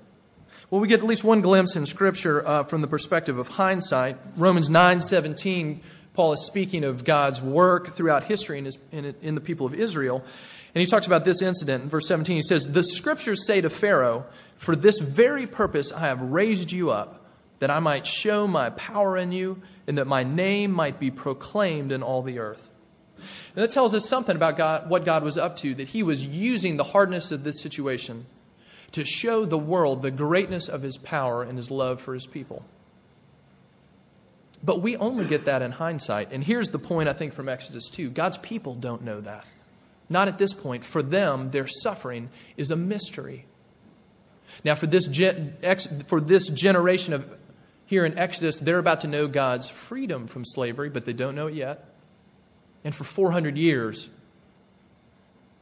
Well, 0.69 0.81
we 0.81 0.87
get 0.87 0.99
at 0.99 1.05
least 1.05 1.23
one 1.23 1.41
glimpse 1.41 1.75
in 1.75 1.85
Scripture 1.85 2.45
uh, 2.45 2.63
from 2.63 2.81
the 2.81 2.87
perspective 2.87 3.37
of 3.37 3.47
hindsight. 3.47 4.17
Romans 4.37 4.69
9 4.69 5.01
17, 5.01 5.81
Paul 6.13 6.33
is 6.33 6.45
speaking 6.45 6.83
of 6.83 7.03
God's 7.03 7.41
work 7.41 7.91
throughout 7.91 8.23
history 8.23 8.57
in, 8.57 8.65
his, 8.65 8.77
in, 8.91 9.15
in 9.21 9.35
the 9.35 9.41
people 9.41 9.65
of 9.65 9.73
Israel. 9.73 10.23
And 10.75 10.81
he 10.81 10.87
talks 10.87 11.05
about 11.05 11.23
this 11.23 11.41
incident 11.41 11.83
in 11.83 11.89
verse 11.89 12.07
17. 12.07 12.35
He 12.35 12.41
says, 12.41 12.65
The 12.65 12.83
Scriptures 12.83 13.45
say 13.45 13.61
to 13.61 13.69
Pharaoh, 13.69 14.25
For 14.57 14.75
this 14.75 14.99
very 14.99 15.45
purpose 15.45 15.91
I 15.91 16.07
have 16.07 16.21
raised 16.21 16.71
you 16.71 16.89
up, 16.89 17.23
that 17.59 17.69
I 17.69 17.79
might 17.79 18.07
show 18.07 18.47
my 18.47 18.71
power 18.71 19.15
in 19.15 19.31
you, 19.31 19.61
and 19.85 19.97
that 19.99 20.07
my 20.07 20.23
name 20.23 20.71
might 20.71 20.99
be 20.99 21.11
proclaimed 21.11 21.91
in 21.91 22.01
all 22.01 22.23
the 22.23 22.39
earth. 22.39 22.69
And 23.55 23.63
that 23.63 23.71
tells 23.71 23.93
us 23.93 24.07
something 24.07 24.35
about 24.35 24.57
God, 24.57 24.89
what 24.89 25.05
God 25.05 25.23
was 25.23 25.37
up 25.37 25.57
to, 25.57 25.75
that 25.75 25.87
he 25.87 26.03
was 26.03 26.25
using 26.25 26.77
the 26.77 26.83
hardness 26.83 27.31
of 27.31 27.43
this 27.43 27.61
situation 27.61 28.25
to 28.93 29.03
show 29.03 29.45
the 29.45 29.57
world 29.57 30.01
the 30.01 30.11
greatness 30.11 30.69
of 30.69 30.81
his 30.81 30.97
power 30.97 31.43
and 31.43 31.57
his 31.57 31.71
love 31.71 32.01
for 32.01 32.13
his 32.13 32.25
people. 32.25 32.63
But 34.63 34.81
we 34.81 34.95
only 34.95 35.25
get 35.25 35.45
that 35.45 35.61
in 35.61 35.71
hindsight. 35.71 36.31
And 36.31 36.43
here's 36.43 36.69
the 36.69 36.79
point, 36.79 37.09
I 37.09 37.13
think, 37.13 37.33
from 37.33 37.49
Exodus 37.49 37.89
2 37.89 38.09
God's 38.09 38.37
people 38.37 38.75
don't 38.75 39.03
know 39.03 39.19
that. 39.21 39.47
Not 40.09 40.27
at 40.27 40.37
this 40.37 40.53
point. 40.53 40.85
For 40.85 41.01
them, 41.01 41.51
their 41.51 41.67
suffering 41.67 42.29
is 42.55 42.71
a 42.71 42.75
mystery. 42.75 43.45
Now, 44.63 44.75
for 44.75 44.87
this, 44.87 45.07
gen- 45.07 45.55
for 46.07 46.21
this 46.21 46.47
generation 46.49 47.13
of 47.13 47.27
here 47.85 48.05
in 48.05 48.17
Exodus, 48.17 48.59
they're 48.59 48.79
about 48.79 49.01
to 49.01 49.07
know 49.07 49.27
God's 49.27 49.69
freedom 49.69 50.27
from 50.27 50.45
slavery, 50.45 50.89
but 50.89 51.05
they 51.05 51.13
don't 51.13 51.35
know 51.35 51.47
it 51.47 51.55
yet. 51.55 51.92
And 52.83 52.93
for 52.93 53.03
400 53.03 53.57
years, 53.57 54.09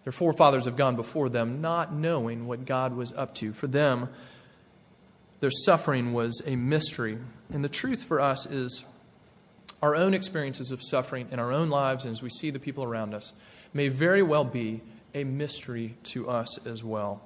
their 0.03 0.13
forefathers 0.13 0.65
have 0.65 0.77
gone 0.77 0.95
before 0.95 1.29
them, 1.29 1.61
not 1.61 1.93
knowing 1.93 2.47
what 2.47 2.65
God 2.65 2.95
was 2.95 3.13
up 3.13 3.35
to. 3.35 3.53
For 3.53 3.67
them, 3.67 4.09
their 5.39 5.51
suffering 5.51 6.13
was 6.13 6.41
a 6.45 6.55
mystery. 6.55 7.17
And 7.53 7.63
the 7.63 7.69
truth 7.69 8.03
for 8.03 8.19
us 8.19 8.45
is 8.45 8.83
our 9.81 9.95
own 9.95 10.13
experiences 10.13 10.71
of 10.71 10.81
suffering 10.81 11.29
in 11.31 11.39
our 11.39 11.51
own 11.51 11.69
lives 11.69 12.05
and 12.05 12.13
as 12.13 12.21
we 12.21 12.29
see 12.29 12.51
the 12.51 12.59
people 12.59 12.83
around 12.83 13.13
us 13.13 13.33
may 13.73 13.87
very 13.87 14.21
well 14.21 14.45
be 14.45 14.81
a 15.13 15.23
mystery 15.23 15.95
to 16.03 16.29
us 16.29 16.65
as 16.65 16.83
well. 16.83 17.21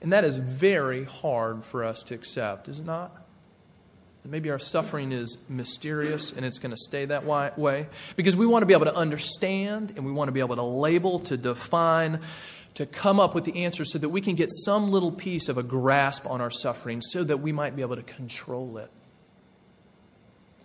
And 0.00 0.12
that 0.12 0.24
is 0.24 0.36
very 0.36 1.04
hard 1.04 1.64
for 1.64 1.84
us 1.84 2.02
to 2.04 2.14
accept, 2.14 2.68
is 2.68 2.80
it 2.80 2.86
not? 2.86 3.16
Maybe 4.24 4.50
our 4.50 4.58
suffering 4.60 5.10
is 5.10 5.36
mysterious 5.48 6.32
and 6.32 6.46
it's 6.46 6.60
going 6.60 6.70
to 6.70 6.76
stay 6.76 7.06
that 7.06 7.26
way 7.26 7.86
because 8.14 8.36
we 8.36 8.46
want 8.46 8.62
to 8.62 8.66
be 8.66 8.72
able 8.72 8.86
to 8.86 8.94
understand 8.94 9.94
and 9.96 10.06
we 10.06 10.12
want 10.12 10.28
to 10.28 10.32
be 10.32 10.40
able 10.40 10.56
to 10.56 10.62
label, 10.62 11.18
to 11.20 11.36
define, 11.36 12.20
to 12.74 12.86
come 12.86 13.18
up 13.18 13.34
with 13.34 13.44
the 13.44 13.64
answer 13.64 13.84
so 13.84 13.98
that 13.98 14.08
we 14.08 14.20
can 14.20 14.36
get 14.36 14.50
some 14.52 14.92
little 14.92 15.10
piece 15.10 15.48
of 15.48 15.58
a 15.58 15.62
grasp 15.62 16.24
on 16.26 16.40
our 16.40 16.52
suffering 16.52 17.02
so 17.02 17.24
that 17.24 17.38
we 17.38 17.50
might 17.50 17.74
be 17.74 17.82
able 17.82 17.96
to 17.96 18.02
control 18.02 18.78
it. 18.78 18.90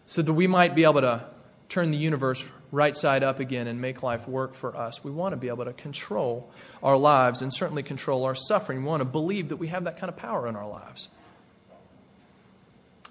So 0.05 0.21
that 0.21 0.33
we 0.33 0.45
might 0.45 0.75
be 0.75 0.83
able 0.83 1.01
to 1.01 1.25
turn 1.67 1.89
the 1.89 1.97
universe 1.97 2.45
right 2.71 2.95
side 2.95 3.23
up 3.23 3.39
again 3.39 3.67
and 3.67 3.81
make 3.81 4.03
life 4.03 4.27
work 4.27 4.53
for 4.53 4.77
us. 4.77 5.03
We 5.03 5.11
want 5.11 5.33
to 5.33 5.37
be 5.37 5.47
able 5.47 5.65
to 5.65 5.73
control 5.73 6.51
our 6.83 6.95
lives 6.95 7.41
and 7.41 7.51
certainly 7.51 7.81
control 7.83 8.25
our 8.25 8.35
suffering. 8.35 8.83
We 8.83 8.87
want 8.87 9.01
to 9.01 9.05
believe 9.05 9.49
that 9.49 9.57
we 9.57 9.67
have 9.69 9.85
that 9.85 9.99
kind 9.99 10.09
of 10.09 10.15
power 10.15 10.47
in 10.47 10.55
our 10.55 10.67
lives. 10.67 11.09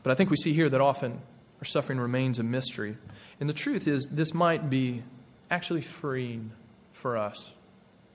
But 0.07 0.13
I 0.13 0.15
think 0.15 0.31
we 0.31 0.37
see 0.37 0.53
here 0.53 0.69
that 0.69 0.81
often 0.81 1.21
our 1.59 1.65
suffering 1.65 1.99
remains 1.99 2.39
a 2.39 2.45
mystery. 2.45 2.97
And 3.41 3.49
the 3.49 3.53
truth 3.53 3.89
is, 3.89 4.07
this 4.07 4.33
might 4.33 4.71
be 4.71 5.03
actually 5.51 5.81
freeing 5.81 6.53
for 6.93 7.19
us 7.19 7.51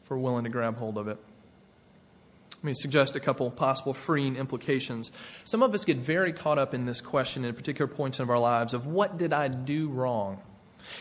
if 0.02 0.10
we're 0.10 0.16
willing 0.16 0.46
to 0.46 0.50
grab 0.50 0.78
hold 0.78 0.98
of 0.98 1.10
it. 1.10 1.18
Let 2.56 2.64
me 2.64 2.74
suggest 2.76 3.18
a 3.18 3.20
couple 3.20 3.52
possible 3.52 3.94
freeing 3.94 4.38
implications. 4.38 5.12
Some 5.44 5.64
of 5.64 5.74
us 5.74 5.84
get 5.84 5.98
very 5.98 6.32
caught 6.32 6.58
up 6.58 6.74
in 6.74 6.86
this 6.86 7.02
question 7.02 7.44
in 7.44 7.54
particular 7.54 7.94
points 7.94 8.22
of 8.22 8.30
our 8.30 8.40
lives 8.40 8.74
of 8.74 8.88
what 8.88 9.18
did 9.18 9.34
I 9.34 9.50
do 9.50 9.90
wrong? 9.90 10.42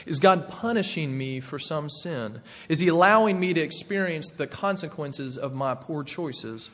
Is 0.06 0.18
God 0.18 0.48
punishing 0.48 1.16
me 1.16 1.38
for 1.38 1.60
some 1.60 1.88
sin? 1.88 2.42
Is 2.68 2.80
He 2.80 2.88
allowing 2.88 3.38
me 3.38 3.54
to 3.54 3.60
experience 3.60 4.30
the 4.30 4.48
consequences 4.48 5.38
of 5.38 5.54
my 5.54 5.76
poor 5.76 6.02
choices? 6.02 6.68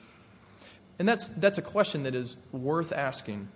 And 0.99 1.06
that's, 1.06 1.28
that's 1.37 1.58
a 1.58 1.62
question 1.62 2.04
that 2.04 2.14
is 2.14 2.35
worth 2.50 2.92
asking. 2.92 3.49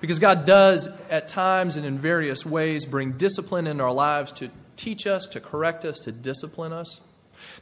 Because 0.00 0.18
God 0.18 0.44
does, 0.44 0.88
at 1.10 1.28
times 1.28 1.76
and 1.76 1.86
in 1.86 1.98
various 1.98 2.44
ways, 2.44 2.84
bring 2.84 3.12
discipline 3.12 3.66
in 3.66 3.80
our 3.80 3.92
lives 3.92 4.32
to 4.32 4.50
teach 4.76 5.06
us, 5.06 5.26
to 5.28 5.40
correct 5.40 5.84
us, 5.84 6.00
to 6.00 6.12
discipline 6.12 6.72
us. 6.72 7.00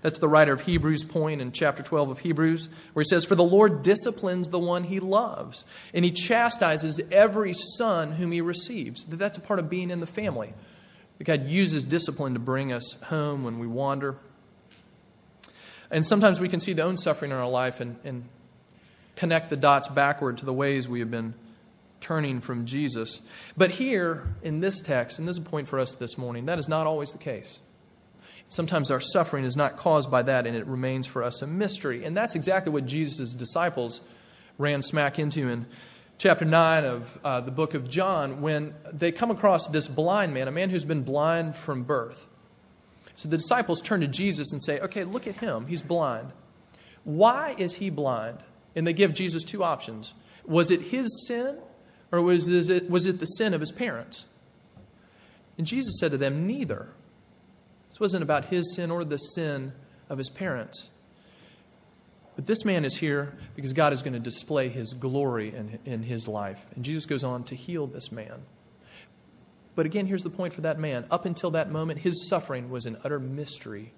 That's 0.01 0.19
the 0.19 0.29
writer 0.29 0.53
of 0.53 0.61
Hebrews' 0.61 1.05
point 1.05 1.41
in 1.41 1.53
chapter 1.53 1.83
12 1.83 2.11
of 2.11 2.19
Hebrews, 2.19 2.69
where 2.93 3.03
he 3.03 3.09
says, 3.09 3.25
For 3.25 3.35
the 3.35 3.45
Lord 3.45 3.83
disciplines 3.83 4.49
the 4.49 4.59
one 4.59 4.85
he 4.85 5.01
loves, 5.01 5.65
and 5.93 6.05
he 6.05 6.11
chastises 6.11 7.01
every 7.11 7.53
son 7.53 8.13
whom 8.13 8.33
he 8.33 8.41
receives. 8.41 9.05
That's 9.05 9.39
a 9.39 9.41
part 9.41 9.59
of 9.59 9.69
being 9.69 9.91
in 9.91 10.01
the 10.01 10.07
family. 10.07 10.53
God 11.23 11.47
uses 11.47 11.85
discipline 11.85 12.35
to 12.35 12.41
bring 12.41 12.73
us 12.73 12.95
home 13.05 13.45
when 13.45 13.61
we 13.61 13.67
wander. 13.67 14.17
And 15.91 16.05
sometimes 16.05 16.41
we 16.41 16.49
can 16.49 16.59
see 16.59 16.73
the 16.73 16.83
own 16.83 16.97
suffering 16.97 17.31
in 17.31 17.37
our 17.37 17.49
life 17.49 17.81
and, 17.81 17.97
and 18.03 18.25
connect 19.15 19.51
the 19.51 19.57
dots 19.57 19.89
backward 19.89 20.39
to 20.39 20.47
the 20.47 20.53
ways 20.53 20.89
we 20.89 21.01
have 21.01 21.11
been 21.11 21.35
turning 22.03 22.41
from 22.41 22.67
Jesus. 22.67 23.21
But 23.57 23.71
here 23.71 24.35
in 24.43 24.61
this 24.61 24.81
text, 24.81 25.19
and 25.19 25.27
this 25.27 25.37
is 25.37 25.43
a 25.43 25.49
point 25.49 25.69
for 25.69 25.79
us 25.79 25.95
this 25.95 26.19
morning, 26.19 26.47
that 26.47 26.59
is 26.59 26.69
not 26.69 26.87
always 26.87 27.13
the 27.13 27.19
case. 27.19 27.59
Sometimes 28.49 28.91
our 28.91 29.01
suffering 29.01 29.47
is 29.47 29.57
not 29.57 29.79
caused 29.79 30.11
by 30.11 30.23
that, 30.23 30.47
and 30.47 30.55
it 30.55 30.67
remains 30.67 31.07
for 31.07 31.23
us 31.23 31.41
a 31.41 31.47
mystery. 31.47 32.05
And 32.05 32.15
that's 32.15 32.35
exactly 32.35 32.71
what 32.71 32.85
Jesus' 32.85 33.33
disciples 33.33 34.03
ran 34.59 34.83
smack 34.83 35.19
into 35.19 35.49
in 35.49 35.67
chapter 36.19 36.45
9 36.45 36.85
of 36.85 37.19
uh, 37.25 37.41
the 37.41 37.51
book 37.51 37.73
of 37.73 37.89
John 37.89 38.43
when 38.43 38.75
they 38.93 39.11
come 39.11 39.31
across 39.31 39.69
this 39.69 39.89
blind 39.89 40.35
man, 40.35 40.49
a 40.49 40.53
man 40.53 40.69
who's 40.69 40.85
been 40.85 41.03
blind 41.03 41.57
from 41.57 41.85
birth. 41.85 42.27
So 43.17 43.29
the 43.29 43.39
disciples 43.39 43.81
turn 43.81 44.01
to 44.01 44.07
Jesus 44.07 44.53
and 44.53 44.63
say, 44.63 44.81
Okay, 44.81 45.05
look 45.05 45.27
at 45.27 45.37
him. 45.37 45.67
He's 45.67 45.83
blind. 45.83 46.31
Why 47.05 47.55
is 47.57 47.75
he 47.75 47.91
blind? 47.91 48.39
And 48.77 48.87
they 48.87 48.93
give 48.93 49.15
Jesus 49.15 49.45
two 49.45 49.65
options. 49.65 50.15
Was 50.45 50.71
it 50.71 50.81
his 50.81 51.27
sin 51.27 51.59
or 52.13 52.21
was 52.21 52.49
it, 52.49 52.89
was 52.89 53.07
it 53.07 53.19
the 53.19 53.27
sin 53.27 53.55
of 53.55 53.61
his 53.61 53.73
parents? 53.73 54.27
And 55.59 55.67
Jesus 55.67 55.99
said 55.99 56.13
to 56.13 56.19
them, 56.19 56.47
Neither. 56.47 56.89
This 57.89 58.01
wasn't 58.01 58.23
about 58.23 58.47
his 58.47 58.75
sin 58.75 58.91
or 58.91 59.05
the 59.05 59.19
sin 59.19 59.73
of 60.09 60.19
his 60.19 60.31
parents. 60.31 60.89
But 62.37 62.47
this 62.47 62.65
man 62.65 62.85
is 62.85 62.97
here 62.97 63.35
because 63.55 63.73
God 63.73 63.93
is 63.93 64.03
going 64.03 64.15
to 64.15 64.19
display 64.19 64.69
his 64.69 64.95
glory 64.95 65.55
in, 65.55 65.79
in 65.85 66.03
his 66.03 66.27
life. 66.27 66.65
And 66.75 66.85
Jesus 66.85 67.05
goes 67.05 67.25
on 67.25 67.45
to 67.45 67.55
heal 67.55 67.87
this 67.87 68.11
man. 68.11 68.41
But 69.75 69.87
again, 69.87 70.07
here's 70.07 70.23
the 70.23 70.31
point 70.31 70.55
for 70.55 70.63
that 70.63 70.79
man. 70.79 71.07
Up 71.11 71.27
until 71.27 71.53
that 71.53 71.71
moment, 71.71 71.99
his 71.99 72.29
suffering 72.29 72.71
was 72.71 72.87
an 72.87 72.99
utter 73.05 73.19
mystery 73.19 73.93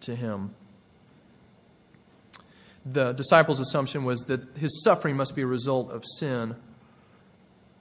to 0.00 0.14
him. 0.14 0.54
The 2.86 3.12
disciples' 3.12 3.60
assumption 3.60 4.04
was 4.04 4.20
that 4.22 4.56
his 4.56 4.82
suffering 4.84 5.16
must 5.16 5.34
be 5.34 5.42
a 5.42 5.46
result 5.46 5.90
of 5.90 6.04
sin. 6.04 6.54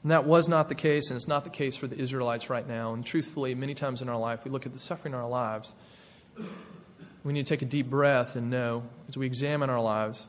And 0.04 0.12
that 0.12 0.26
was 0.26 0.50
not 0.50 0.68
the 0.68 0.76
case, 0.76 1.10
and 1.10 1.16
it's 1.16 1.30
not 1.30 1.46
the 1.46 1.50
case 1.50 1.78
for 1.78 1.88
the 1.88 1.98
Israelites 1.98 2.50
right 2.50 2.68
now. 2.68 2.94
And 2.94 3.06
truthfully, 3.06 3.56
many 3.56 3.74
times 3.74 4.02
in 4.02 4.10
our 4.10 4.18
life, 4.18 4.44
we 4.44 4.52
look 4.52 4.66
at 4.66 4.74
the 4.74 4.80
suffering 4.80 5.14
in 5.14 5.20
our 5.20 5.30
lives. 5.30 5.74
We 7.24 7.32
need 7.32 7.46
to 7.46 7.50
take 7.50 7.62
a 7.62 7.66
deep 7.66 7.90
breath 7.90 8.36
and 8.36 8.50
know, 8.50 8.84
as 9.08 9.18
we 9.18 9.26
examine 9.26 9.70
our 9.70 9.82
lives, 9.82 10.26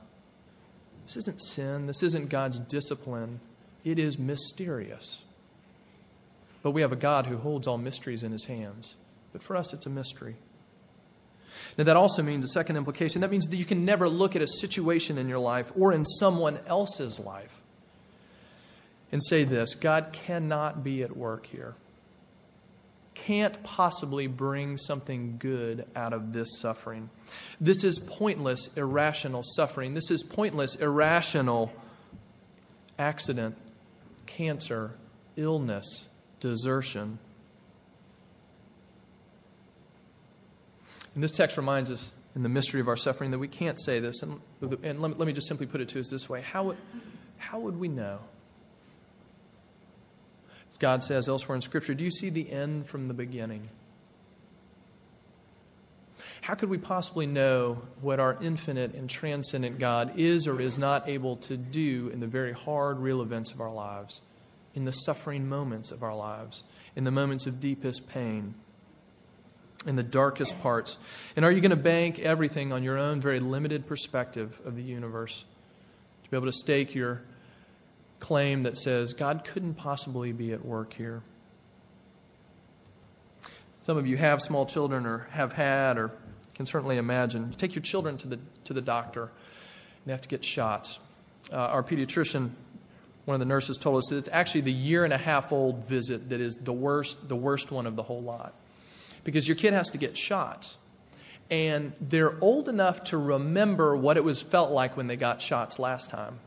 this 1.05 1.17
isn't 1.17 1.41
sin, 1.41 1.87
this 1.87 2.05
isn't 2.05 2.29
God's 2.29 2.61
discipline. 2.61 3.41
It 3.85 3.99
is 3.99 4.17
mysterious. 4.17 5.21
But 6.63 6.71
we 6.71 6.83
have 6.83 6.93
a 6.93 6.97
God 6.97 7.27
who 7.27 7.37
holds 7.37 7.67
all 7.67 7.77
mysteries 7.77 8.23
in 8.23 8.31
his 8.31 8.45
hands. 8.45 8.95
But 9.33 9.43
for 9.43 9.57
us, 9.57 9.75
it's 9.75 9.87
a 9.87 9.91
mystery. 9.91 10.37
Now, 11.77 11.85
that 11.85 11.97
also 11.97 12.23
means 12.23 12.45
a 12.45 12.49
second 12.49 12.77
implication 12.77 13.23
that 13.23 13.31
means 13.31 13.47
that 13.49 13.57
you 13.57 13.65
can 13.65 13.85
never 13.85 14.09
look 14.09 14.37
at 14.37 14.43
a 14.43 14.47
situation 14.47 15.19
in 15.19 15.29
your 15.29 15.41
life 15.41 15.73
or 15.77 15.93
in 15.93 16.05
someone 16.05 16.59
else's 16.69 17.19
life 17.19 17.53
and 19.15 19.23
say 19.23 19.45
this 19.45 19.77
God 19.77 20.09
cannot 20.13 20.83
be 20.83 21.05
at 21.05 21.17
work 21.17 21.47
here. 21.47 21.77
Can't 23.15 23.63
possibly 23.63 24.27
bring 24.27 24.77
something 24.77 25.37
good 25.39 25.87
out 25.95 26.13
of 26.13 26.33
this 26.33 26.59
suffering. 26.59 27.09
This 27.61 27.85
is 27.85 28.01
pointless, 28.01 28.69
irrational 28.77 29.45
suffering. 29.45 29.95
This 29.95 30.11
is 30.11 30.25
pointless, 30.25 30.75
irrational 30.75 31.73
accident, 32.99 33.57
cancer, 34.27 34.91
illness, 35.37 36.09
desertion. 36.41 37.21
And 41.15 41.23
this 41.23 41.31
text 41.31 41.57
reminds 41.57 41.93
us 41.93 42.11
in 42.35 42.43
the 42.43 42.49
mystery 42.49 42.81
of 42.81 42.89
our 42.89 42.97
suffering 42.97 43.31
that 43.31 43.39
we 43.39 43.47
can't 43.47 43.81
say 43.81 44.01
this. 44.01 44.25
And, 44.25 44.41
and 44.83 45.01
let, 45.01 45.13
me, 45.13 45.17
let 45.17 45.27
me 45.27 45.33
just 45.33 45.47
simply 45.47 45.67
put 45.67 45.81
it 45.81 45.91
to 45.91 46.01
us 46.01 46.09
this 46.11 46.29
way 46.29 46.43
How, 46.43 46.75
how 47.39 47.61
would 47.61 47.79
we 47.79 47.87
know? 47.87 48.19
As 50.75 50.79
God 50.79 51.05
says 51.05 51.29
elsewhere 51.29 51.55
in 51.55 51.63
Scripture, 51.63 51.95
do 51.95 52.03
you 52.03 52.11
see 52.11 52.31
the 52.31 52.51
end 52.51 52.89
from 52.89 53.07
the 53.07 53.15
beginning? 53.15 53.69
How 56.41 56.55
could 56.55 56.69
we 56.69 56.79
possibly 56.79 57.27
know 57.27 57.81
what 58.01 58.19
our 58.19 58.37
infinite 58.43 58.93
and 58.95 59.09
transcendent 59.09 59.79
God 59.79 60.19
is 60.19 60.49
or 60.49 60.61
is 60.61 60.77
not 60.77 61.09
able 61.09 61.37
to 61.37 61.57
do 61.57 62.11
in 62.13 62.19
the 62.19 62.27
very 62.27 62.53
hard, 62.53 62.99
real 62.99 63.23
events 63.23 63.53
of 63.53 63.61
our 63.61 63.73
lives, 63.73 64.21
in 64.75 64.85
the 64.85 64.91
suffering 64.91 65.49
moments 65.49 65.93
of 65.93 66.03
our 66.03 66.17
lives, 66.17 66.65
in 66.97 67.05
the 67.05 67.13
moments 67.13 67.47
of 67.47 67.61
deepest 67.61 68.09
pain, 68.09 68.53
in 69.87 69.95
the 69.95 70.03
darkest 70.03 70.61
parts? 70.61 70.99
And 71.37 71.45
are 71.45 71.53
you 71.53 71.61
going 71.61 71.71
to 71.71 71.77
bank 71.77 72.19
everything 72.19 72.73
on 72.73 72.83
your 72.83 72.99
own 72.99 73.21
very 73.21 73.39
limited 73.39 73.87
perspective 73.87 74.61
of 74.65 74.75
the 74.75 74.83
universe? 74.83 75.45
To 76.25 76.31
be 76.31 76.37
able 76.37 76.47
to 76.47 76.53
stake 76.53 76.97
your 76.97 77.23
claim 78.25 78.63
that 78.63 78.79
says 78.79 79.13
God 79.13 79.45
couldn't 79.45 79.75
possibly 79.75 80.33
be 80.33 80.55
at 80.55 80.65
work 80.65 80.95
here. 80.95 81.23
Some 83.83 83.99
of 83.99 84.07
you 84.07 84.17
have 84.17 84.41
small 84.41 84.65
children 84.65 85.05
or 85.05 85.29
have 85.31 85.53
had 85.53 85.99
or 85.99 86.11
can 86.55 86.65
certainly 86.65 86.97
imagine. 86.97 87.49
You 87.51 87.55
take 87.55 87.75
your 87.75 87.83
children 87.83 88.17
to 88.19 88.29
the, 88.29 88.39
to 88.65 88.73
the 88.73 88.81
doctor, 88.81 89.31
they 90.07 90.13
have 90.13 90.23
to 90.23 90.29
get 90.31 90.43
shots. 90.43 90.99
Uh, 91.53 91.57
our 91.57 91.83
pediatrician, 91.83 92.49
one 93.27 93.35
of 93.35 93.41
the 93.41 93.53
nurses, 93.53 93.77
told 93.77 93.99
us 93.99 94.07
that 94.09 94.17
it's 94.17 94.31
actually 94.33 94.63
the 94.63 94.73
year 94.73 95.05
and 95.05 95.13
a 95.13 95.19
half 95.19 95.53
old 95.53 95.85
visit 95.87 96.31
that 96.31 96.41
is 96.41 96.57
the 96.57 96.73
worst, 96.73 97.29
the 97.29 97.37
worst 97.37 97.71
one 97.71 97.87
of 97.87 97.95
the 97.95 98.03
whole 98.03 98.23
lot. 98.23 98.55
Because 99.25 99.47
your 99.47 99.57
kid 99.57 99.75
has 99.75 99.91
to 99.91 99.99
get 99.99 100.17
shots. 100.17 100.79
And 101.51 101.93
they're 102.01 102.43
old 102.43 102.71
enough 102.71 103.05
to 103.05 103.19
remember 103.19 103.95
what 103.95 104.17
it 104.17 104.25
was 104.25 104.41
felt 104.41 104.71
like 104.71 104.97
when 104.97 105.09
they 105.09 105.17
got 105.17 105.43
shots 105.43 105.79
last 105.79 106.09
time 106.09 106.39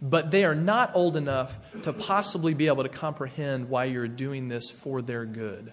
but 0.00 0.30
they 0.30 0.44
are 0.44 0.54
not 0.54 0.92
old 0.94 1.16
enough 1.16 1.56
to 1.82 1.92
possibly 1.92 2.54
be 2.54 2.68
able 2.68 2.82
to 2.82 2.88
comprehend 2.88 3.68
why 3.68 3.84
you're 3.84 4.08
doing 4.08 4.48
this 4.48 4.70
for 4.70 5.02
their 5.02 5.24
good. 5.24 5.72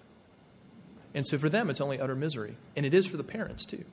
And 1.13 1.25
so 1.25 1.38
for 1.38 1.50
them, 1.50 1.70
it's 1.70 1.82
only 1.82 2.00
utter 2.00 2.15
misery. 2.15 2.58
And 2.75 2.86
it 2.86 2.94
is 2.94 3.05
for 3.05 3.17
the 3.17 3.24
parents, 3.24 3.65
too. 3.65 3.86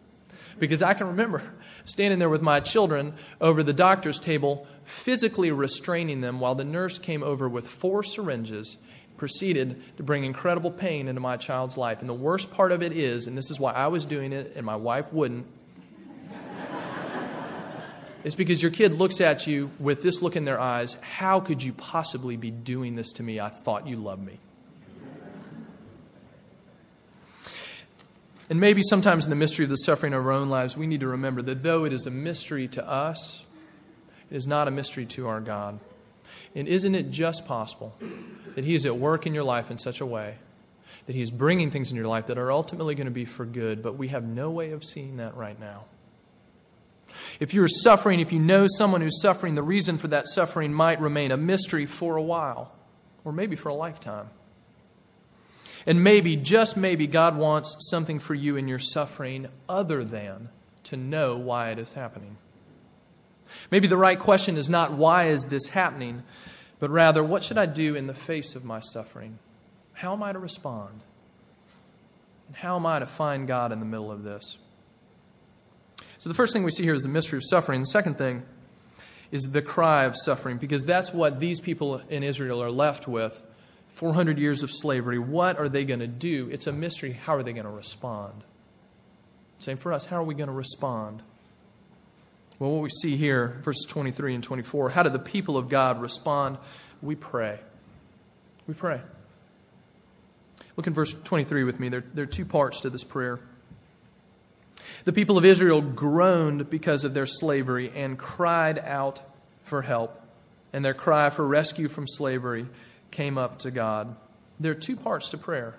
Because 0.59 0.83
I 0.83 0.95
can 0.95 1.09
remember 1.09 1.43
standing 1.85 2.19
there 2.19 2.29
with 2.29 2.43
my 2.43 2.61
children 2.61 3.15
over 3.41 3.63
the 3.63 3.73
doctor's 3.73 4.19
table, 4.19 4.67
physically 4.85 5.51
restraining 5.51 6.21
them 6.21 6.41
while 6.41 6.55
the 6.55 6.65
nurse 6.65 6.99
came 6.99 7.23
over 7.23 7.49
with 7.49 7.67
four 7.67 8.03
syringes, 8.03 8.77
proceeded 9.17 9.81
to 9.99 10.03
bring 10.03 10.25
incredible 10.25 10.73
pain 10.73 11.09
into 11.09 11.21
my 11.21 11.37
child's 11.37 11.77
life. 11.77 12.01
And 12.01 12.09
the 12.09 12.15
worst 12.15 12.51
part 12.51 12.73
of 12.73 12.83
it 12.83 12.93
is, 12.93 13.29
and 13.29 13.39
this 13.39 13.51
is 13.51 13.61
why 13.61 13.73
I 13.73 13.87
was 13.87 14.05
doing 14.05 14.33
it 14.33 14.55
and 14.57 14.67
my 14.67 14.77
wife 14.77 15.13
wouldn't, 15.13 15.47
it's 18.25 18.35
because 18.35 18.63
your 18.63 18.71
kid 18.71 18.93
looks 18.93 19.21
at 19.21 19.47
you 19.47 19.71
with 19.79 20.03
this 20.03 20.23
look 20.23 20.37
in 20.37 20.45
their 20.45 20.61
eyes 20.61 20.95
How 21.01 21.41
could 21.41 21.63
you 21.63 21.73
possibly 21.73 22.37
be 22.37 22.51
doing 22.51 22.95
this 22.95 23.13
to 23.15 23.23
me? 23.23 23.41
I 23.41 23.49
thought 23.49 23.87
you 23.87 23.97
loved 23.97 24.25
me. 24.25 24.39
And 28.51 28.61
maybe 28.61 28.83
sometimes 28.83 29.25
in 29.25 29.31
the 29.31 29.37
mystery 29.37 29.65
of 29.65 29.71
the 29.71 29.77
suffering 29.77 30.13
of 30.13 30.27
our 30.27 30.33
own 30.33 30.51
lives, 30.51 30.77
we 30.77 30.87
need 30.87 31.01
to 31.01 31.09
remember 31.09 31.41
that 31.41 31.63
though 31.63 31.85
it 31.85 31.93
is 31.95 32.07
a 32.07 32.11
mystery 32.11 32.69
to 32.69 32.87
us, 32.87 33.43
it 34.31 34.37
is 34.37 34.47
not 34.47 34.69
a 34.69 34.71
mystery 34.71 35.07
to 35.07 35.29
our 35.29 35.41
God. 35.41 35.81
And 36.55 36.69
isn't 36.69 36.95
it 36.95 37.11
just 37.11 37.47
possible 37.47 37.95
that 38.55 38.65
He 38.65 38.75
is 38.75 38.85
at 38.85 38.97
work 38.97 39.27
in 39.27 39.33
your 39.33 39.45
life 39.45 39.71
in 39.71 39.79
such 39.79 40.03
a 40.03 40.07
way 40.07 40.37
that 41.07 41.17
He 41.17 41.23
is 41.23 41.31
bringing 41.31 41.71
things 41.71 41.91
in 41.91 41.97
your 41.97 42.07
life 42.07 42.27
that 42.27 42.37
are 42.37 42.53
ultimately 42.53 42.95
going 42.95 43.07
to 43.07 43.11
be 43.11 43.25
for 43.25 43.47
good, 43.47 43.83
but 43.83 43.97
we 43.97 44.09
have 44.09 44.25
no 44.25 44.51
way 44.51 44.73
of 44.73 44.85
seeing 44.85 45.17
that 45.17 45.37
right 45.37 45.59
now? 45.59 45.85
If 47.41 47.55
you're 47.55 47.69
suffering, 47.69 48.21
if 48.21 48.33
you 48.33 48.39
know 48.39 48.67
someone 48.69 49.01
who's 49.01 49.21
suffering, 49.21 49.55
the 49.55 49.63
reason 49.63 49.99
for 49.99 50.09
that 50.09 50.29
suffering 50.29 50.73
might 50.73 51.01
remain 51.01 51.33
a 51.33 51.37
mystery 51.37 51.87
for 51.87 52.17
a 52.17 52.23
while, 52.23 52.73
or 53.25 53.33
maybe 53.33 53.57
for 53.57 53.69
a 53.69 53.75
lifetime. 53.75 54.29
And 55.87 56.05
maybe, 56.05 56.37
just 56.37 56.77
maybe, 56.77 57.07
God 57.07 57.37
wants 57.37 57.77
something 57.91 58.21
for 58.21 58.35
you 58.35 58.57
in 58.57 58.69
your 58.69 58.79
suffering 58.79 59.49
other 59.69 60.05
than 60.05 60.49
to 60.85 60.97
know 60.97 61.37
why 61.37 61.71
it 61.71 61.79
is 61.79 61.93
happening. 61.93 62.37
Maybe 63.71 63.89
the 63.89 63.97
right 63.97 64.19
question 64.19 64.57
is 64.57 64.71
not, 64.71 64.93
why 64.93 65.29
is 65.29 65.45
this 65.45 65.67
happening? 65.69 66.23
But 66.79 66.91
rather, 66.91 67.23
what 67.23 67.43
should 67.43 67.59
I 67.59 67.67
do 67.67 67.95
in 67.95 68.07
the 68.07 68.15
face 68.15 68.55
of 68.55 68.65
my 68.65 68.81
suffering? 68.81 69.39
How 69.93 70.13
am 70.13 70.23
I 70.23 70.33
to 70.33 70.39
respond? 70.39 71.01
And 72.49 72.57
how 72.57 72.77
am 72.77 72.87
I 72.87 72.99
to 72.99 73.07
find 73.07 73.47
God 73.47 73.73
in 73.73 73.81
the 73.81 73.87
middle 73.87 74.11
of 74.11 74.23
this? 74.23 74.57
So 76.23 76.29
the 76.29 76.35
first 76.35 76.53
thing 76.53 76.63
we 76.63 76.71
see 76.71 76.85
here 76.85 76.95
is 76.95 77.03
the 77.03 77.09
mystery 77.09 77.39
of 77.39 77.43
suffering. 77.45 77.81
The 77.81 77.87
second 77.87 78.17
thing 78.17 78.45
is 79.33 79.43
the 79.43 79.61
cry 79.61 80.05
of 80.05 80.15
suffering, 80.17 80.57
because 80.57 80.85
that's 80.85 81.13
what 81.13 81.41
these 81.41 81.59
people 81.59 82.01
in 82.11 82.23
Israel 82.23 82.63
are 82.63 82.71
left 82.71 83.09
with. 83.09 83.43
400 83.95 84.39
years 84.39 84.63
of 84.63 84.71
slavery. 84.71 85.19
What 85.19 85.59
are 85.59 85.69
they 85.69 85.85
going 85.85 85.99
to 85.99 86.07
do? 86.07 86.49
It's 86.53 86.69
a 86.69 86.73
mystery. 86.73 87.11
How 87.11 87.35
are 87.35 87.43
they 87.43 87.53
going 87.53 87.65
to 87.65 87.73
respond? 87.73 88.35
Same 89.59 89.79
for 89.79 89.93
us. 89.93 90.05
How 90.05 90.19
are 90.19 90.23
we 90.23 90.37
going 90.37 90.47
to 90.47 90.55
respond? 90.55 91.23
Well, 92.61 92.71
what 92.71 92.83
we 92.83 92.91
see 92.91 93.17
here, 93.17 93.59
verses 93.65 93.85
23 93.89 94.37
and 94.37 94.45
24, 94.45 94.91
how 94.91 95.03
do 95.03 95.11
the 95.11 95.19
people 95.19 95.57
of 95.57 95.69
God 95.69 96.01
respond? 96.01 96.57
We 97.03 97.17
pray. 97.17 97.59
We 98.69 98.75
pray. 98.75 99.01
Look 100.77 100.87
in 100.87 100.95
verse 100.95 101.15
23 101.25 101.65
with 101.65 101.81
me. 101.81 101.89
There, 101.89 102.05
there 102.15 102.23
are 102.23 102.29
two 102.29 102.45
parts 102.45 102.83
to 102.83 102.91
this 102.91 103.03
prayer. 103.03 103.41
The 105.05 105.13
people 105.13 105.39
of 105.39 105.45
Israel 105.45 105.81
groaned 105.81 106.71
because 106.71 107.05
of 107.05 107.15
their 107.15 107.27
slavery 107.27 107.91
and 107.95 108.19
cried 108.19 108.79
out 108.79 109.21
for 109.65 109.83
help. 109.83 110.21
And 110.73 110.85
their 110.85 110.95
cry 110.95 111.31
for 111.31 111.47
rescue 111.47 111.89
from 111.89 112.07
slavery 112.07 112.67
came 113.11 113.37
up 113.37 113.61
to 113.61 113.71
God. 113.71 114.15
There 114.61 114.73
are 114.73 114.77
two 114.77 114.97
parts 114.97 115.31
to 115.31 115.39
prayer 115.39 115.75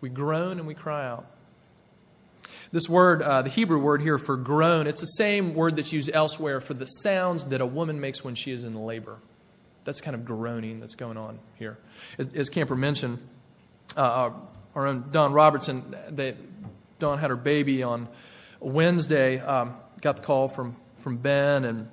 we 0.00 0.08
groan 0.08 0.58
and 0.58 0.66
we 0.66 0.74
cry 0.74 1.06
out. 1.06 1.26
This 2.70 2.88
word, 2.88 3.22
uh, 3.22 3.42
the 3.42 3.50
Hebrew 3.50 3.78
word 3.78 4.00
here 4.00 4.18
for 4.18 4.36
groan, 4.36 4.86
it's 4.86 5.00
the 5.00 5.06
same 5.06 5.54
word 5.54 5.76
that's 5.76 5.92
used 5.92 6.10
elsewhere 6.12 6.60
for 6.60 6.74
the 6.74 6.86
sounds 6.86 7.44
that 7.44 7.60
a 7.60 7.66
woman 7.66 8.00
makes 8.00 8.22
when 8.22 8.34
she 8.34 8.52
is 8.52 8.64
in 8.64 8.74
labor. 8.74 9.16
That's 9.84 10.00
kind 10.00 10.14
of 10.14 10.24
groaning 10.24 10.80
that's 10.80 10.94
going 10.94 11.16
on 11.16 11.38
here. 11.56 11.78
As, 12.18 12.32
as 12.34 12.48
Camper 12.48 12.76
mentioned, 12.76 13.18
uh, 13.96 14.30
our 14.74 14.86
own 14.86 15.06
Dawn 15.10 15.32
Robertson, 15.32 15.96
they, 16.10 16.36
Dawn 16.98 17.18
had 17.18 17.30
her 17.30 17.36
baby 17.36 17.82
on 17.82 18.06
Wednesday, 18.60 19.38
um, 19.38 19.76
got 20.00 20.16
the 20.16 20.22
call 20.22 20.48
from, 20.48 20.76
from 20.94 21.18
Ben, 21.18 21.64
and 21.64 21.88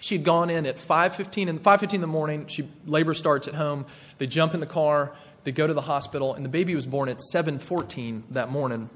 she'd 0.00 0.24
gone 0.24 0.50
in 0.50 0.66
at 0.66 0.78
5.15 0.78 1.48
in 1.48 1.58
5.15 1.58 1.94
in 1.94 2.00
the 2.00 2.06
morning. 2.06 2.46
She, 2.46 2.68
labor 2.86 3.14
starts 3.14 3.48
at 3.48 3.54
home. 3.54 3.86
They 4.18 4.26
jump 4.26 4.54
in 4.54 4.60
the 4.60 4.66
car. 4.66 5.12
They 5.44 5.52
go 5.52 5.66
to 5.66 5.74
the 5.74 5.80
hospital, 5.80 6.34
and 6.34 6.44
the 6.44 6.48
baby 6.48 6.74
was 6.74 6.86
born 6.86 7.08
at 7.08 7.18
7.14 7.34 8.22
that 8.30 8.50
morning. 8.50 8.90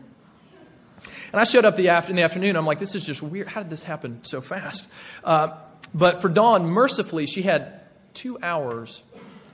And 1.32 1.40
I 1.40 1.44
showed 1.44 1.64
up 1.64 1.76
the 1.76 1.90
after, 1.90 2.10
in 2.10 2.16
the 2.16 2.22
afternoon. 2.22 2.56
I'm 2.56 2.66
like, 2.66 2.78
this 2.78 2.94
is 2.94 3.04
just 3.04 3.22
weird. 3.22 3.48
How 3.48 3.62
did 3.62 3.70
this 3.70 3.82
happen 3.82 4.24
so 4.24 4.40
fast? 4.40 4.87
Uh, 5.22 5.56
but 5.94 6.22
for 6.22 6.28
Dawn, 6.28 6.66
mercifully, 6.66 7.26
she 7.26 7.42
had 7.42 7.80
two 8.14 8.38
hours, 8.42 9.02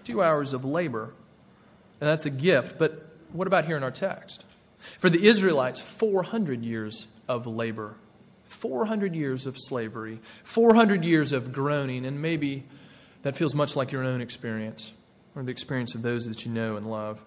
two 0.04 0.22
hours 0.22 0.52
of 0.52 0.64
labor. 0.64 1.12
And 2.00 2.09
that's 2.09 2.26
a 2.26 2.30
gift. 2.30 2.78
But 2.78 3.06
what 3.33 3.46
about 3.46 3.66
here 3.66 3.76
in 3.76 3.83
our 3.83 3.90
text? 3.90 4.44
For 4.99 5.11
the 5.11 5.25
Israelites, 5.25 5.81
400 5.81 6.64
years 6.64 7.07
of 7.29 7.47
labor, 7.47 7.95
400 8.45 9.14
years 9.14 9.47
of 9.47 9.57
slavery, 9.59 10.21
400 10.45 11.05
years 11.05 11.33
of 11.33 11.53
groaning, 11.53 12.05
and 12.07 12.21
maybe 12.21 12.64
that 13.23 13.37
feels 13.37 13.55
much 13.55 13.77
like 13.77 13.93
your 13.93 14.05
own 14.05 14.21
experience 14.21 14.93
or 15.35 15.43
the 15.43 15.51
experience 15.51 15.95
of 15.95 16.03
those 16.03 16.27
that 16.27 16.45
you 16.45 16.51
know 16.51 16.77
and 16.77 16.90
love. 16.90 17.23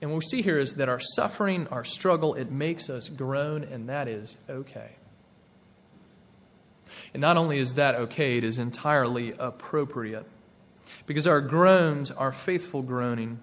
And 0.00 0.10
what 0.10 0.18
we 0.18 0.22
see 0.22 0.42
here 0.42 0.58
is 0.58 0.74
that 0.74 0.88
our 0.88 1.00
suffering, 1.00 1.66
our 1.68 1.84
struggle, 1.84 2.34
it 2.34 2.50
makes 2.50 2.90
us 2.90 3.08
groan, 3.08 3.64
and 3.64 3.88
that 3.88 4.06
is 4.06 4.36
okay. 4.48 4.90
And 7.12 7.20
not 7.20 7.36
only 7.36 7.58
is 7.58 7.74
that 7.74 7.94
okay, 7.94 8.38
it 8.38 8.44
is 8.44 8.58
entirely 8.58 9.32
appropriate. 9.38 10.26
Because 11.06 11.26
our 11.26 11.40
groans, 11.40 12.10
our 12.10 12.32
faithful 12.32 12.82
groaning, 12.82 13.38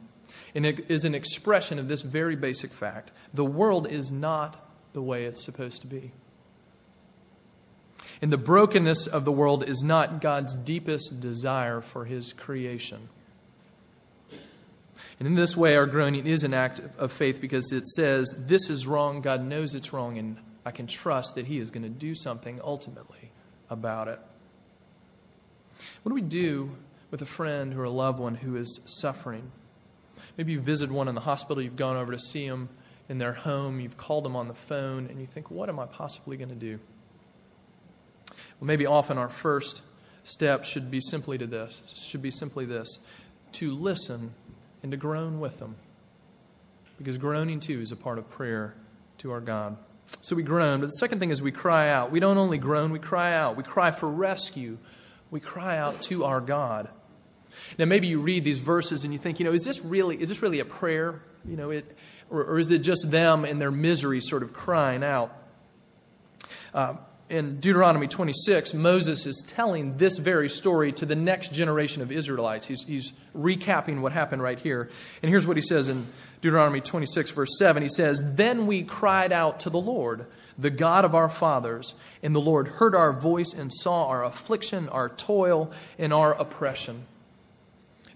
and 0.55 0.65
it 0.65 0.89
is 0.89 1.05
an 1.05 1.13
expression 1.13 1.77
of 1.77 1.87
this 1.87 2.01
very 2.01 2.35
basic 2.35 2.71
fact 2.71 3.11
the 3.33 3.45
world 3.45 3.87
is 3.87 4.11
not 4.11 4.57
the 4.93 5.01
way 5.01 5.25
it's 5.25 5.43
supposed 5.43 5.81
to 5.81 5.87
be. 5.87 6.11
And 8.21 8.31
the 8.31 8.37
brokenness 8.37 9.07
of 9.07 9.25
the 9.25 9.31
world 9.31 9.67
is 9.67 9.83
not 9.83 10.21
God's 10.21 10.55
deepest 10.55 11.19
desire 11.19 11.81
for 11.81 12.05
his 12.05 12.31
creation. 12.31 13.09
And 15.19 15.27
in 15.27 15.35
this 15.35 15.55
way, 15.55 15.75
our 15.75 15.85
groaning 15.85 16.25
is 16.27 16.43
an 16.43 16.53
act 16.53 16.81
of 16.97 17.11
faith 17.11 17.39
because 17.39 17.71
it 17.71 17.87
says, 17.87 18.33
This 18.37 18.69
is 18.69 18.85
wrong, 18.85 19.21
God 19.21 19.45
knows 19.45 19.75
it's 19.75 19.93
wrong, 19.93 20.17
and 20.17 20.37
I 20.65 20.71
can 20.71 20.87
trust 20.87 21.35
that 21.35 21.45
He 21.45 21.59
is 21.59 21.71
going 21.71 21.83
to 21.83 21.89
do 21.89 22.15
something 22.15 22.59
ultimately 22.61 23.31
about 23.69 24.09
it. 24.09 24.19
What 26.03 26.09
do 26.09 26.15
we 26.15 26.21
do 26.21 26.71
with 27.11 27.21
a 27.21 27.25
friend 27.25 27.73
or 27.75 27.85
a 27.85 27.89
loved 27.89 28.19
one 28.19 28.35
who 28.35 28.57
is 28.57 28.81
suffering? 28.85 29.51
Maybe 30.37 30.53
you 30.53 30.59
visited 30.59 30.91
one 30.93 31.07
in 31.07 31.15
the 31.15 31.21
hospital, 31.21 31.63
you've 31.63 31.75
gone 31.75 31.97
over 31.97 32.11
to 32.11 32.19
see 32.19 32.47
them 32.47 32.69
in 33.07 33.17
their 33.17 33.33
home, 33.33 33.79
you've 33.79 33.97
called 33.97 34.25
them 34.25 34.35
on 34.35 34.47
the 34.47 34.53
phone, 34.53 35.07
and 35.07 35.19
you 35.19 35.27
think, 35.27 35.51
what 35.51 35.69
am 35.69 35.79
I 35.79 35.85
possibly 35.85 36.37
going 36.37 36.49
to 36.49 36.55
do? 36.55 36.79
Well, 38.59 38.67
maybe 38.67 38.85
often 38.85 39.17
our 39.17 39.29
first 39.29 39.81
step 40.23 40.65
should 40.65 40.89
be 40.89 41.01
simply 41.01 41.37
to 41.37 41.47
this, 41.47 42.05
should 42.09 42.21
be 42.21 42.31
simply 42.31 42.65
this, 42.65 42.99
to 43.53 43.73
listen 43.73 44.33
and 44.83 44.91
to 44.91 44.97
groan 44.97 45.39
with 45.39 45.59
them. 45.59 45.75
Because 46.97 47.17
groaning 47.17 47.59
too 47.59 47.81
is 47.81 47.91
a 47.91 47.95
part 47.95 48.17
of 48.17 48.29
prayer 48.31 48.73
to 49.19 49.31
our 49.31 49.41
God. 49.41 49.77
So 50.21 50.35
we 50.35 50.43
groan, 50.43 50.79
but 50.79 50.87
the 50.87 50.97
second 50.97 51.19
thing 51.19 51.31
is 51.31 51.41
we 51.41 51.51
cry 51.51 51.89
out. 51.89 52.11
We 52.11 52.19
don't 52.19 52.37
only 52.37 52.57
groan, 52.57 52.91
we 52.91 52.99
cry 52.99 53.33
out. 53.33 53.57
We 53.57 53.63
cry 53.63 53.91
for 53.91 54.09
rescue. 54.09 54.77
We 55.31 55.39
cry 55.39 55.77
out 55.77 56.03
to 56.03 56.25
our 56.25 56.41
God. 56.41 56.89
Now 57.77 57.85
maybe 57.85 58.07
you 58.07 58.19
read 58.19 58.43
these 58.43 58.59
verses 58.59 59.03
and 59.03 59.13
you 59.13 59.19
think, 59.19 59.39
you 59.39 59.45
know, 59.45 59.53
is 59.53 59.63
this 59.63 59.83
really 59.83 60.21
is 60.21 60.29
this 60.29 60.41
really 60.41 60.59
a 60.59 60.65
prayer? 60.65 61.21
You 61.45 61.57
know, 61.57 61.69
it 61.71 61.85
or, 62.29 62.43
or 62.43 62.59
is 62.59 62.71
it 62.71 62.79
just 62.79 63.09
them 63.11 63.45
in 63.45 63.59
their 63.59 63.71
misery 63.71 64.21
sort 64.21 64.43
of 64.43 64.53
crying 64.53 65.03
out? 65.03 65.31
Uh, 66.73 66.95
in 67.27 67.59
Deuteronomy 67.59 68.07
26, 68.07 68.75
Moses 68.75 69.25
is 69.25 69.43
telling 69.47 69.97
this 69.97 70.17
very 70.17 70.47
story 70.47 70.91
to 70.93 71.07
the 71.07 71.15
next 71.15 71.53
generation 71.53 72.03
of 72.03 72.11
Israelites. 72.11 72.67
He's, 72.67 72.83
he's 72.83 73.13
recapping 73.35 74.01
what 74.01 74.11
happened 74.11 74.43
right 74.43 74.59
here. 74.59 74.89
And 75.23 75.29
here's 75.29 75.47
what 75.47 75.57
he 75.57 75.63
says 75.63 75.89
in 75.89 76.05
Deuteronomy 76.41 76.81
26, 76.81 77.31
verse 77.31 77.57
7. 77.57 77.81
He 77.81 77.89
says, 77.89 78.21
Then 78.35 78.67
we 78.67 78.83
cried 78.83 79.31
out 79.31 79.61
to 79.61 79.71
the 79.71 79.79
Lord, 79.79 80.27
the 80.59 80.69
God 80.69 81.03
of 81.03 81.15
our 81.15 81.29
fathers, 81.29 81.95
and 82.21 82.35
the 82.35 82.41
Lord 82.41 82.67
heard 82.67 82.93
our 82.93 83.11
voice 83.11 83.53
and 83.57 83.73
saw 83.73 84.07
our 84.07 84.23
affliction, 84.23 84.89
our 84.89 85.09
toil, 85.09 85.71
and 85.97 86.13
our 86.13 86.33
oppression. 86.33 87.05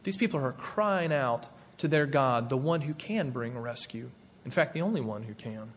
These 0.03 0.17
people 0.17 0.39
are 0.43 0.53
crying 0.53 1.13
out 1.13 1.47
to 1.79 1.87
their 1.87 2.05
God, 2.05 2.49
the 2.49 2.57
one 2.57 2.81
who 2.81 2.93
can 2.93 3.31
bring 3.31 3.57
rescue. 3.57 4.09
In 4.45 4.51
fact, 4.51 4.73
the 4.73 4.81
only 4.81 5.01
one 5.01 5.23
who 5.23 5.33
can. 5.33 5.71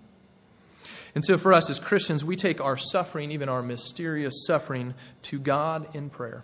And 1.14 1.24
so, 1.24 1.36
for 1.36 1.52
us 1.52 1.68
as 1.68 1.78
Christians, 1.78 2.24
we 2.24 2.36
take 2.36 2.60
our 2.60 2.76
suffering, 2.76 3.32
even 3.32 3.48
our 3.48 3.62
mysterious 3.62 4.46
suffering, 4.46 4.94
to 5.22 5.38
God 5.38 5.94
in 5.94 6.10
prayer. 6.10 6.42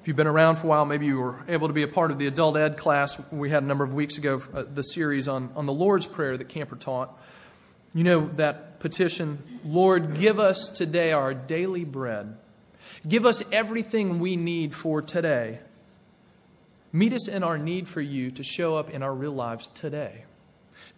If 0.00 0.08
you've 0.08 0.16
been 0.16 0.26
around 0.26 0.56
for 0.56 0.66
a 0.66 0.70
while, 0.70 0.86
maybe 0.86 1.06
you 1.06 1.18
were 1.18 1.44
able 1.46 1.68
to 1.68 1.74
be 1.74 1.82
a 1.82 1.88
part 1.88 2.10
of 2.10 2.18
the 2.18 2.26
adult 2.26 2.56
ed 2.56 2.78
class 2.78 3.20
we 3.30 3.50
had 3.50 3.62
a 3.62 3.66
number 3.66 3.84
of 3.84 3.92
weeks 3.92 4.16
ago, 4.16 4.42
uh, 4.54 4.62
the 4.62 4.82
series 4.82 5.28
on, 5.28 5.50
on 5.56 5.66
the 5.66 5.74
Lord's 5.74 6.06
Prayer 6.06 6.36
that 6.36 6.48
Camper 6.48 6.76
taught. 6.76 7.18
You 7.92 8.04
know 8.04 8.28
that 8.36 8.80
petition 8.80 9.60
Lord, 9.64 10.18
give 10.18 10.38
us 10.38 10.68
today 10.68 11.12
our 11.12 11.34
daily 11.34 11.84
bread. 11.84 12.36
Give 13.08 13.24
us 13.24 13.42
everything 13.52 14.18
we 14.18 14.36
need 14.36 14.74
for 14.74 15.00
today. 15.00 15.60
Meet 16.92 17.12
us 17.12 17.28
in 17.28 17.42
our 17.42 17.56
need 17.56 17.88
for 17.88 18.00
you 18.00 18.30
to 18.32 18.42
show 18.42 18.76
up 18.76 18.90
in 18.90 19.02
our 19.02 19.14
real 19.14 19.32
lives 19.32 19.68
today, 19.68 20.24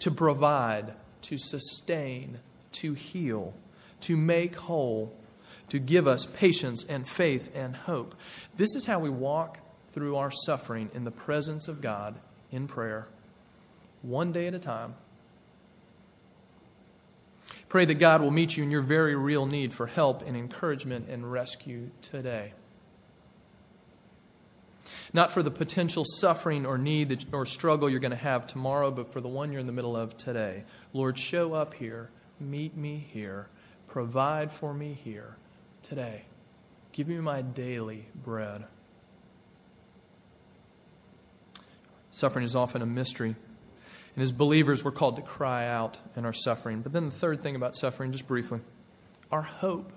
to 0.01 0.11
provide, 0.11 0.95
to 1.23 1.38
sustain, 1.38 2.38
to 2.73 2.95
heal, 2.95 3.55
to 4.01 4.17
make 4.17 4.57
whole, 4.57 5.15
to 5.69 5.79
give 5.79 6.09
us 6.09 6.27
patience 6.27 6.85
and 6.85 7.07
faith 7.07 7.51
and 7.55 7.77
hope. 7.77 8.15
This 8.57 8.75
is 8.75 8.85
how 8.85 8.99
we 8.99 9.11
walk 9.11 9.59
through 9.93 10.17
our 10.17 10.31
suffering 10.31 10.91
in 10.95 11.05
the 11.05 11.11
presence 11.11 11.69
of 11.69 11.81
God 11.81 12.19
in 12.51 12.67
prayer, 12.67 13.07
one 14.01 14.33
day 14.33 14.47
at 14.47 14.55
a 14.55 14.59
time. 14.59 14.95
Pray 17.73 17.87
that 17.87 17.95
God 17.95 18.21
will 18.21 18.31
meet 18.31 18.55
you 18.55 18.63
in 18.63 18.71
your 18.71 18.83
very 18.83 19.17
real 19.17 19.47
need 19.47 19.73
for 19.73 19.87
help 19.87 20.21
and 20.21 20.37
encouragement 20.37 21.09
and 21.09 21.33
rescue 21.33 21.89
today. 22.03 22.53
Not 25.15 25.33
for 25.33 25.43
the 25.43 25.51
potential 25.51 26.05
suffering 26.05 26.67
or 26.67 26.77
need 26.77 27.25
or 27.33 27.47
struggle 27.47 27.89
you're 27.89 27.99
going 27.99 28.11
to 28.11 28.17
have 28.19 28.47
tomorrow, 28.47 28.91
but 28.91 29.15
for 29.15 29.23
the 29.23 29.29
one 29.29 29.53
you're 29.53 29.61
in 29.63 29.67
the 29.67 29.73
middle 29.73 29.97
of 29.97 30.15
today. 30.19 30.65
Lord, 30.93 31.19
show 31.19 31.55
up 31.55 31.73
here. 31.73 32.11
Meet 32.39 32.77
me 32.77 33.07
here. 33.11 33.49
Provide 33.89 34.53
for 34.53 34.75
me 34.75 34.93
here 34.93 35.35
today. 35.85 36.27
Give 36.93 37.09
me 37.09 37.21
my 37.21 37.41
daily 37.41 38.07
bread. 38.23 38.67
Suffering 42.11 42.45
is 42.45 42.55
often 42.55 42.83
a 42.83 42.87
mystery. 42.87 43.35
And 44.14 44.22
as 44.22 44.33
believers, 44.33 44.85
we're 44.85 44.92
called 44.92 45.16
to 45.16 45.22
cry 45.22 45.66
out 45.68 45.98
in 46.16 46.25
our 46.25 46.33
suffering. 46.33 46.83
But 46.83 46.92
then 46.92 47.07
the 47.07 47.14
third 47.14 47.42
thing 47.42 47.57
about 47.57 47.77
suffering, 47.77 48.12
just 48.12 48.27
briefly, 48.27 48.61
our 49.31 49.42
hope 49.42 49.90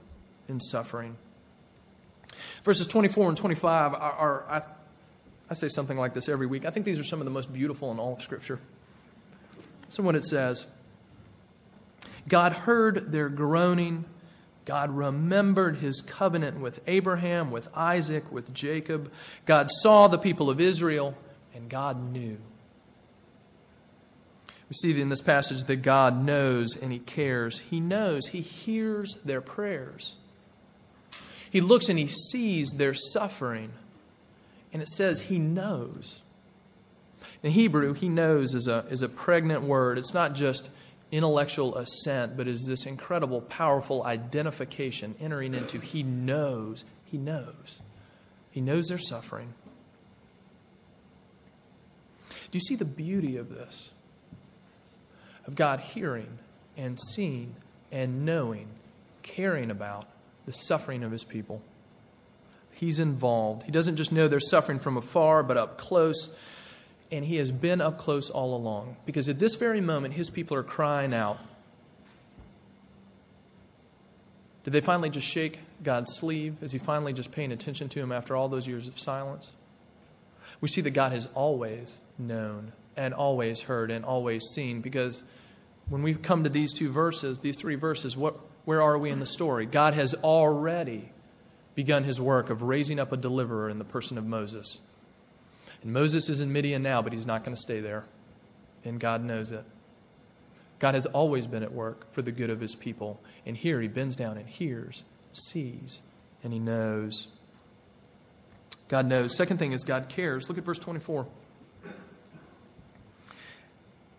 in 0.48 0.60
suffering. 0.60 1.18
Verses 2.64 2.88
24 2.88 3.30
and 3.30 3.38
25 3.38 3.94
are, 3.94 4.44
are 4.44 4.66
I 5.50 5.54
say 5.54 5.68
something 5.68 5.98
like 5.98 6.14
this 6.14 6.28
every 6.30 6.48
week. 6.48 6.66
I 6.66 6.72
think 6.72 6.86
these 6.86 7.00
are 7.00 7.04
some 7.04 7.20
of 7.20 7.26
the 7.26 7.32
most 7.32 7.52
beautiful 7.52 7.92
in 7.92 8.00
all 8.00 8.14
of 8.14 8.22
Scripture. 8.22 8.60
So, 9.90 10.02
what 10.02 10.16
it 10.16 10.26
says 10.26 10.66
God 12.28 12.54
heard 12.54 13.12
their 13.12 13.30
groaning. 13.30 14.06
God 14.66 14.90
remembered 14.90 15.78
his 15.78 16.02
covenant 16.02 16.60
with 16.60 16.80
Abraham, 16.88 17.52
with 17.52 17.68
Isaac, 17.76 18.32
with 18.32 18.52
Jacob. 18.52 19.12
God 19.46 19.70
saw 19.70 20.08
the 20.08 20.18
people 20.18 20.50
of 20.50 20.60
Israel, 20.60 21.16
and 21.54 21.70
God 21.70 22.12
knew. 22.12 22.38
We 24.70 24.74
see 24.74 25.00
in 25.00 25.10
this 25.10 25.22
passage 25.22 25.64
that 25.66 25.78
God 25.78 26.24
knows 26.24 26.76
and 26.76 26.92
he 26.92 27.00
cares. 27.00 27.60
He 27.60 27.80
knows, 27.80 28.26
he 28.26 28.42
hears 28.42 29.16
their 29.24 29.42
prayers. 29.42 30.16
He 31.52 31.62
looks 31.62 31.90
and 31.90 32.00
he 32.00 32.08
sees 32.08 32.72
their 32.72 32.94
suffering. 32.94 33.72
And 34.74 34.82
it 34.82 34.90
says 34.90 35.22
he 35.22 35.40
knows. 35.40 36.22
In 37.44 37.52
Hebrew, 37.52 37.94
he 37.94 38.10
knows 38.10 38.56
is 38.56 38.68
a, 38.68 38.86
is 38.90 39.04
a 39.04 39.10
pregnant 39.10 39.64
word. 39.64 39.98
It's 39.98 40.14
not 40.14 40.34
just 40.34 40.70
intellectual 41.12 41.78
assent, 41.78 42.36
but 42.36 42.48
is 42.48 42.66
this 42.68 42.86
incredible, 42.86 43.42
powerful 43.42 44.04
identification 44.04 45.16
entering 45.20 45.54
into 45.54 45.80
he 45.80 46.04
knows. 46.04 46.84
He 47.06 47.18
knows. 47.18 47.82
He 48.52 48.62
knows 48.62 48.88
their 48.88 48.98
suffering. 48.98 49.54
Do 52.52 52.58
you 52.58 52.62
see 52.62 52.76
the 52.76 52.86
beauty 52.86 53.38
of 53.38 53.50
this? 53.50 53.92
Of 55.48 55.56
God 55.56 55.80
hearing 55.80 56.40
and 56.78 57.00
seeing 57.00 57.56
and 57.92 58.26
knowing, 58.26 58.68
caring 59.24 59.72
about 59.72 60.08
the 60.46 60.52
suffering 60.52 61.04
of 61.04 61.12
his 61.12 61.24
people. 61.24 61.62
He's 62.76 63.00
involved. 63.00 63.64
He 63.64 63.72
doesn't 63.72 63.96
just 63.96 64.12
know 64.12 64.28
they're 64.28 64.40
suffering 64.40 64.80
from 64.80 64.98
afar, 64.98 65.44
but 65.44 65.58
up 65.58 65.78
close. 65.78 66.30
And 67.12 67.24
He 67.24 67.38
has 67.38 67.52
been 67.52 67.80
up 67.80 67.98
close 67.98 68.30
all 68.30 68.56
along. 68.56 68.98
Because 69.06 69.30
at 69.30 69.40
this 69.40 69.56
very 69.56 69.80
moment, 69.80 70.14
His 70.14 70.30
people 70.30 70.58
are 70.58 70.64
crying 70.64 71.14
out. 71.14 71.40
Did 74.66 74.74
they 74.74 74.82
finally 74.82 75.10
just 75.10 75.28
shake 75.28 75.60
God's 75.84 76.16
sleeve? 76.16 76.58
Is 76.62 76.72
He 76.72 76.80
finally 76.80 77.14
just 77.14 77.32
paying 77.32 77.54
attention 77.54 77.88
to 77.90 78.00
Him 78.00 78.12
after 78.12 78.36
all 78.36 78.50
those 78.50 78.68
years 78.68 78.88
of 78.88 79.00
silence? 79.00 79.52
We 80.60 80.68
see 80.68 80.82
that 80.82 80.92
God 80.92 81.14
has 81.14 81.28
always 81.34 82.02
known 82.18 82.74
and 82.98 83.14
always 83.14 83.62
heard 83.62 83.92
and 83.92 84.06
always 84.06 84.44
seen 84.54 84.82
because 84.82 85.24
when 85.90 86.02
we 86.02 86.16
come 86.16 86.44
to 86.44 86.50
these 86.50 86.74
two 86.74 86.92
verses, 86.92 87.40
these 87.40 87.60
three 87.60 87.76
verses, 87.76 88.18
what, 88.18 88.40
where 88.66 88.82
are 88.82 88.98
we 88.98 89.12
in 89.12 89.20
the 89.20 89.26
story? 89.26 89.66
God 89.66 89.94
has 89.94 90.14
already 90.16 91.12
begun 91.76 92.04
his 92.04 92.20
work 92.20 92.50
of 92.50 92.62
raising 92.62 93.00
up 93.00 93.12
a 93.12 93.18
deliverer 93.18 93.70
in 93.70 93.78
the 93.78 93.86
person 93.86 94.18
of 94.18 94.26
Moses. 94.26 94.80
And 95.84 95.94
Moses 95.94 96.30
is 96.30 96.42
in 96.42 96.52
Midian 96.52 96.82
now, 96.82 97.02
but 97.02 97.14
he's 97.14 97.28
not 97.28 97.44
going 97.44 97.56
to 97.56 97.62
stay 97.62 97.82
there. 97.82 98.06
And 98.84 99.00
God 99.00 99.24
knows 99.24 99.52
it. 99.52 99.64
God 100.80 100.96
has 100.96 101.06
always 101.06 101.48
been 101.48 101.64
at 101.64 101.72
work 101.72 102.12
for 102.14 102.22
the 102.22 102.32
good 102.32 102.50
of 102.50 102.60
his 102.60 102.76
people. 102.76 103.20
And 103.46 103.56
here 103.56 103.80
he 103.80 103.88
bends 103.88 104.16
down 104.16 104.38
and 104.38 104.48
hears, 104.48 105.04
sees, 105.32 106.02
and 106.44 106.52
he 106.52 106.60
knows. 106.60 107.28
God 108.88 109.06
knows. 109.08 109.36
Second 109.36 109.58
thing 109.58 109.72
is 109.72 109.84
God 109.84 110.10
cares. 110.10 110.48
Look 110.48 110.58
at 110.58 110.64
verse 110.64 110.80
24. 110.80 111.28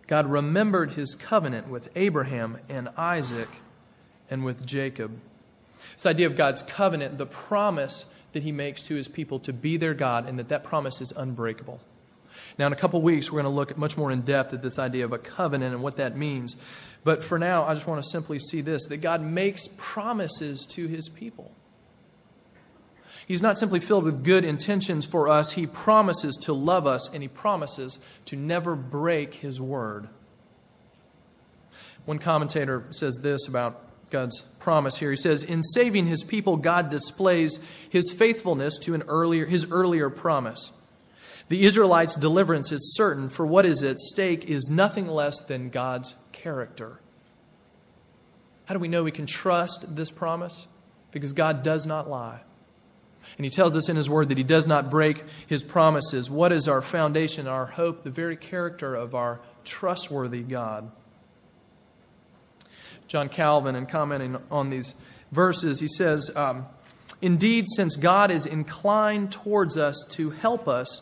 God 0.07 0.25
remembered 0.25 0.91
his 0.91 1.15
covenant 1.15 1.67
with 1.67 1.89
Abraham 1.95 2.57
and 2.69 2.89
Isaac 2.97 3.49
and 4.29 4.43
with 4.45 4.65
Jacob. 4.65 5.11
This 5.93 6.05
idea 6.05 6.27
of 6.27 6.35
God's 6.35 6.63
covenant, 6.63 7.17
the 7.17 7.25
promise 7.25 8.05
that 8.33 8.43
he 8.43 8.51
makes 8.51 8.83
to 8.83 8.95
his 8.95 9.07
people 9.07 9.39
to 9.41 9.53
be 9.53 9.77
their 9.77 9.93
God, 9.93 10.27
and 10.27 10.39
that 10.39 10.49
that 10.49 10.63
promise 10.63 11.01
is 11.01 11.11
unbreakable. 11.11 11.79
Now, 12.57 12.67
in 12.67 12.73
a 12.73 12.77
couple 12.77 13.01
weeks, 13.01 13.31
we're 13.31 13.41
going 13.41 13.51
to 13.51 13.55
look 13.55 13.77
much 13.77 13.97
more 13.97 14.11
in 14.11 14.21
depth 14.21 14.53
at 14.53 14.61
this 14.61 14.79
idea 14.79 15.05
of 15.05 15.13
a 15.13 15.17
covenant 15.17 15.73
and 15.73 15.83
what 15.83 15.97
that 15.97 16.15
means. 16.15 16.55
But 17.03 17.23
for 17.23 17.39
now, 17.39 17.65
I 17.65 17.73
just 17.73 17.87
want 17.87 18.03
to 18.03 18.09
simply 18.09 18.39
see 18.39 18.61
this 18.61 18.87
that 18.87 18.97
God 18.97 19.21
makes 19.21 19.67
promises 19.77 20.65
to 20.71 20.87
his 20.87 21.09
people. 21.09 21.51
He's 23.27 23.41
not 23.41 23.57
simply 23.57 23.81
filled 23.81 24.05
with 24.05 24.23
good 24.23 24.45
intentions 24.45 25.05
for 25.05 25.27
us, 25.27 25.51
he 25.51 25.67
promises 25.67 26.37
to 26.43 26.53
love 26.53 26.87
us, 26.87 27.13
and 27.13 27.21
he 27.21 27.27
promises 27.27 27.99
to 28.25 28.37
never 28.37 28.73
break 28.73 29.33
his 29.33 29.59
word. 29.59 30.07
One 32.05 32.19
commentator 32.19 32.85
says 32.91 33.19
this 33.21 33.49
about 33.49 33.83
God's 34.11 34.41
promise 34.59 34.95
here. 34.95 35.11
He 35.11 35.17
says, 35.17 35.43
In 35.43 35.61
saving 35.61 36.05
his 36.05 36.23
people, 36.23 36.55
God 36.55 36.89
displays 36.89 37.59
his 37.89 38.13
faithfulness 38.13 38.77
to 38.83 38.93
an 38.93 39.03
earlier, 39.09 39.45
his 39.45 39.69
earlier 39.71 40.09
promise. 40.09 40.71
The 41.49 41.65
Israelites' 41.65 42.15
deliverance 42.15 42.71
is 42.71 42.95
certain, 42.95 43.27
for 43.27 43.45
what 43.45 43.65
is 43.65 43.83
at 43.83 43.99
stake 43.99 44.45
is 44.45 44.69
nothing 44.69 45.05
less 45.05 45.41
than 45.41 45.67
God's 45.67 46.15
character. 46.31 46.97
How 48.63 48.73
do 48.73 48.79
we 48.79 48.87
know 48.87 49.03
we 49.03 49.11
can 49.11 49.25
trust 49.25 49.93
this 49.93 50.11
promise? 50.11 50.65
Because 51.11 51.33
God 51.33 51.61
does 51.63 51.85
not 51.85 52.09
lie. 52.09 52.39
And 53.35 53.45
he 53.45 53.49
tells 53.49 53.75
us 53.75 53.89
in 53.89 53.95
his 53.95 54.09
word 54.09 54.29
that 54.29 54.37
he 54.37 54.43
does 54.43 54.67
not 54.67 54.89
break 54.89 55.23
his 55.47 55.61
promises. 55.61 56.29
What 56.29 56.51
is 56.51 56.67
our 56.67 56.81
foundation, 56.81 57.47
our 57.47 57.65
hope, 57.65 58.03
the 58.03 58.09
very 58.09 58.37
character 58.37 58.95
of 58.95 59.15
our 59.15 59.39
trustworthy 59.65 60.41
God? 60.41 60.89
John 63.07 63.29
Calvin, 63.29 63.75
in 63.75 63.85
commenting 63.85 64.37
on 64.51 64.69
these 64.69 64.93
verses, 65.31 65.79
he 65.79 65.87
says, 65.87 66.29
um, 66.35 66.65
Indeed, 67.21 67.65
since 67.67 67.95
God 67.95 68.31
is 68.31 68.45
inclined 68.45 69.31
towards 69.31 69.77
us 69.77 70.05
to 70.11 70.29
help 70.29 70.67
us 70.67 71.01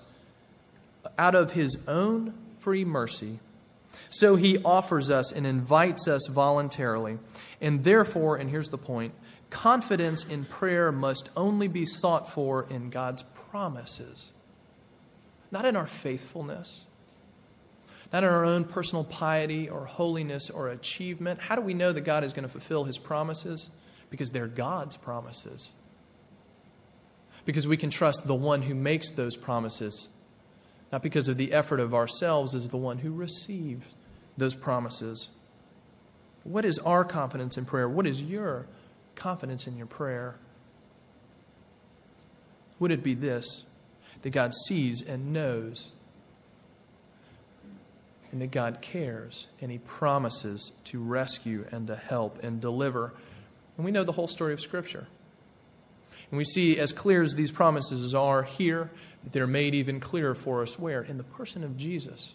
out 1.18 1.36
of 1.36 1.52
his 1.52 1.78
own 1.88 2.34
free 2.60 2.86
mercy, 2.86 3.40
so 4.10 4.36
he 4.36 4.60
offers 4.60 5.10
us 5.10 5.32
and 5.32 5.46
invites 5.46 6.08
us 6.08 6.28
voluntarily. 6.28 7.18
And 7.60 7.84
therefore, 7.84 8.38
and 8.38 8.50
here's 8.50 8.70
the 8.70 8.78
point 8.78 9.14
confidence 9.50 10.26
in 10.26 10.46
prayer 10.46 10.92
must 10.92 11.30
only 11.36 11.68
be 11.68 11.86
sought 11.86 12.32
for 12.32 12.68
in 12.70 12.90
God's 12.90 13.24
promises, 13.52 14.32
not 15.52 15.66
in 15.66 15.76
our 15.76 15.86
faithfulness, 15.86 16.84
not 18.12 18.24
in 18.24 18.30
our 18.30 18.46
own 18.46 18.66
personal 18.66 19.04
piety 19.04 19.70
or 19.70 19.86
holiness 19.86 20.50
or 20.50 20.70
achievement. 20.70 21.40
How 21.40 21.56
do 21.56 21.62
we 21.62 21.74
know 21.74 21.92
that 21.92 22.02
God 22.02 22.24
is 22.24 22.34
going 22.34 22.44
to 22.44 22.52
fulfill 22.52 22.84
his 22.84 22.98
promises? 22.98 23.70
Because 24.10 24.30
they're 24.30 24.48
God's 24.48 24.98
promises. 24.98 25.72
Because 27.46 27.68
we 27.68 27.78
can 27.78 27.90
trust 27.90 28.26
the 28.26 28.36
one 28.36 28.62
who 28.62 28.76
makes 28.76 29.12
those 29.12 29.36
promises, 29.36 30.10
not 30.92 31.04
because 31.04 31.28
of 31.28 31.38
the 31.38 31.54
effort 31.54 31.80
of 31.80 31.94
ourselves, 31.94 32.56
as 32.56 32.70
the 32.70 32.78
one 32.78 32.98
who 32.98 33.12
receives 33.12 33.88
those 34.38 34.56
promises. 34.56 35.30
What 36.44 36.66
is 36.66 36.80
our 36.80 37.04
confidence 37.04 37.58
in 37.58 37.66
prayer? 37.66 37.88
What 37.88 38.08
is 38.08 38.22
your 38.22 38.68
confidence 39.16 39.68
in 39.68 39.78
your 39.78 39.88
prayer? 39.88 40.36
Would 42.80 42.92
it 42.92 43.04
be 43.04 43.14
this 43.14 43.64
that 44.22 44.32
God 44.32 44.54
sees 44.56 45.02
and 45.02 45.34
knows 45.34 45.92
and 48.32 48.42
that 48.42 48.52
God 48.52 48.82
cares 48.82 49.48
and 49.62 49.72
He 49.72 49.78
promises 49.78 50.74
to 50.86 51.00
rescue 51.00 51.66
and 51.72 51.88
to 51.88 51.96
help 51.96 52.44
and 52.44 52.60
deliver. 52.60 53.14
And 53.78 53.86
we 53.86 53.92
know 53.92 54.04
the 54.04 54.12
whole 54.12 54.28
story 54.28 54.52
of 54.52 54.60
Scripture. 54.60 55.08
And 56.32 56.38
we 56.38 56.44
see 56.44 56.78
as 56.78 56.92
clear 56.92 57.22
as 57.22 57.34
these 57.34 57.52
promises 57.52 58.14
are 58.14 58.44
here, 58.44 58.92
that 59.24 59.32
they're 59.32 59.48
made 59.48 59.76
even 59.76 60.02
clearer 60.02 60.36
for 60.36 60.64
us 60.64 60.78
where? 60.78 61.02
In 61.02 61.18
the 61.18 61.24
person 61.24 61.64
of 61.64 61.78
Jesus. 61.78 62.34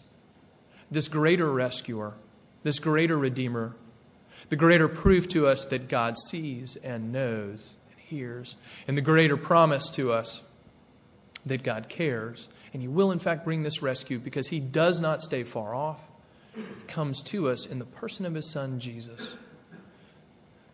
This 0.89 1.07
greater 1.07 1.51
rescuer, 1.51 2.13
this 2.63 2.79
greater 2.79 3.17
redeemer, 3.17 3.75
the 4.51 4.57
greater 4.57 4.89
proof 4.89 5.29
to 5.29 5.47
us 5.47 5.63
that 5.65 5.87
God 5.87 6.17
sees 6.17 6.75
and 6.75 7.13
knows 7.13 7.73
and 7.89 7.99
hears, 8.01 8.57
and 8.85 8.97
the 8.97 9.01
greater 9.01 9.37
promise 9.37 9.91
to 9.91 10.11
us 10.11 10.43
that 11.45 11.63
God 11.63 11.87
cares, 11.87 12.49
and 12.73 12.81
He 12.81 12.89
will, 12.89 13.13
in 13.13 13.19
fact, 13.19 13.45
bring 13.45 13.63
this 13.63 13.81
rescue 13.81 14.19
because 14.19 14.49
He 14.49 14.59
does 14.59 14.99
not 14.99 15.21
stay 15.21 15.45
far 15.45 15.73
off. 15.73 16.01
He 16.53 16.61
comes 16.87 17.21
to 17.27 17.49
us 17.49 17.65
in 17.65 17.79
the 17.79 17.85
person 17.85 18.25
of 18.25 18.33
His 18.33 18.51
Son, 18.51 18.81
Jesus. 18.81 19.33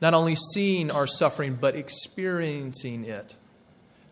Not 0.02 0.16
only 0.16 0.34
seeing 0.34 0.90
our 0.90 1.06
suffering, 1.06 1.56
but 1.62 1.76
experiencing 1.76 3.06
it, 3.06 3.36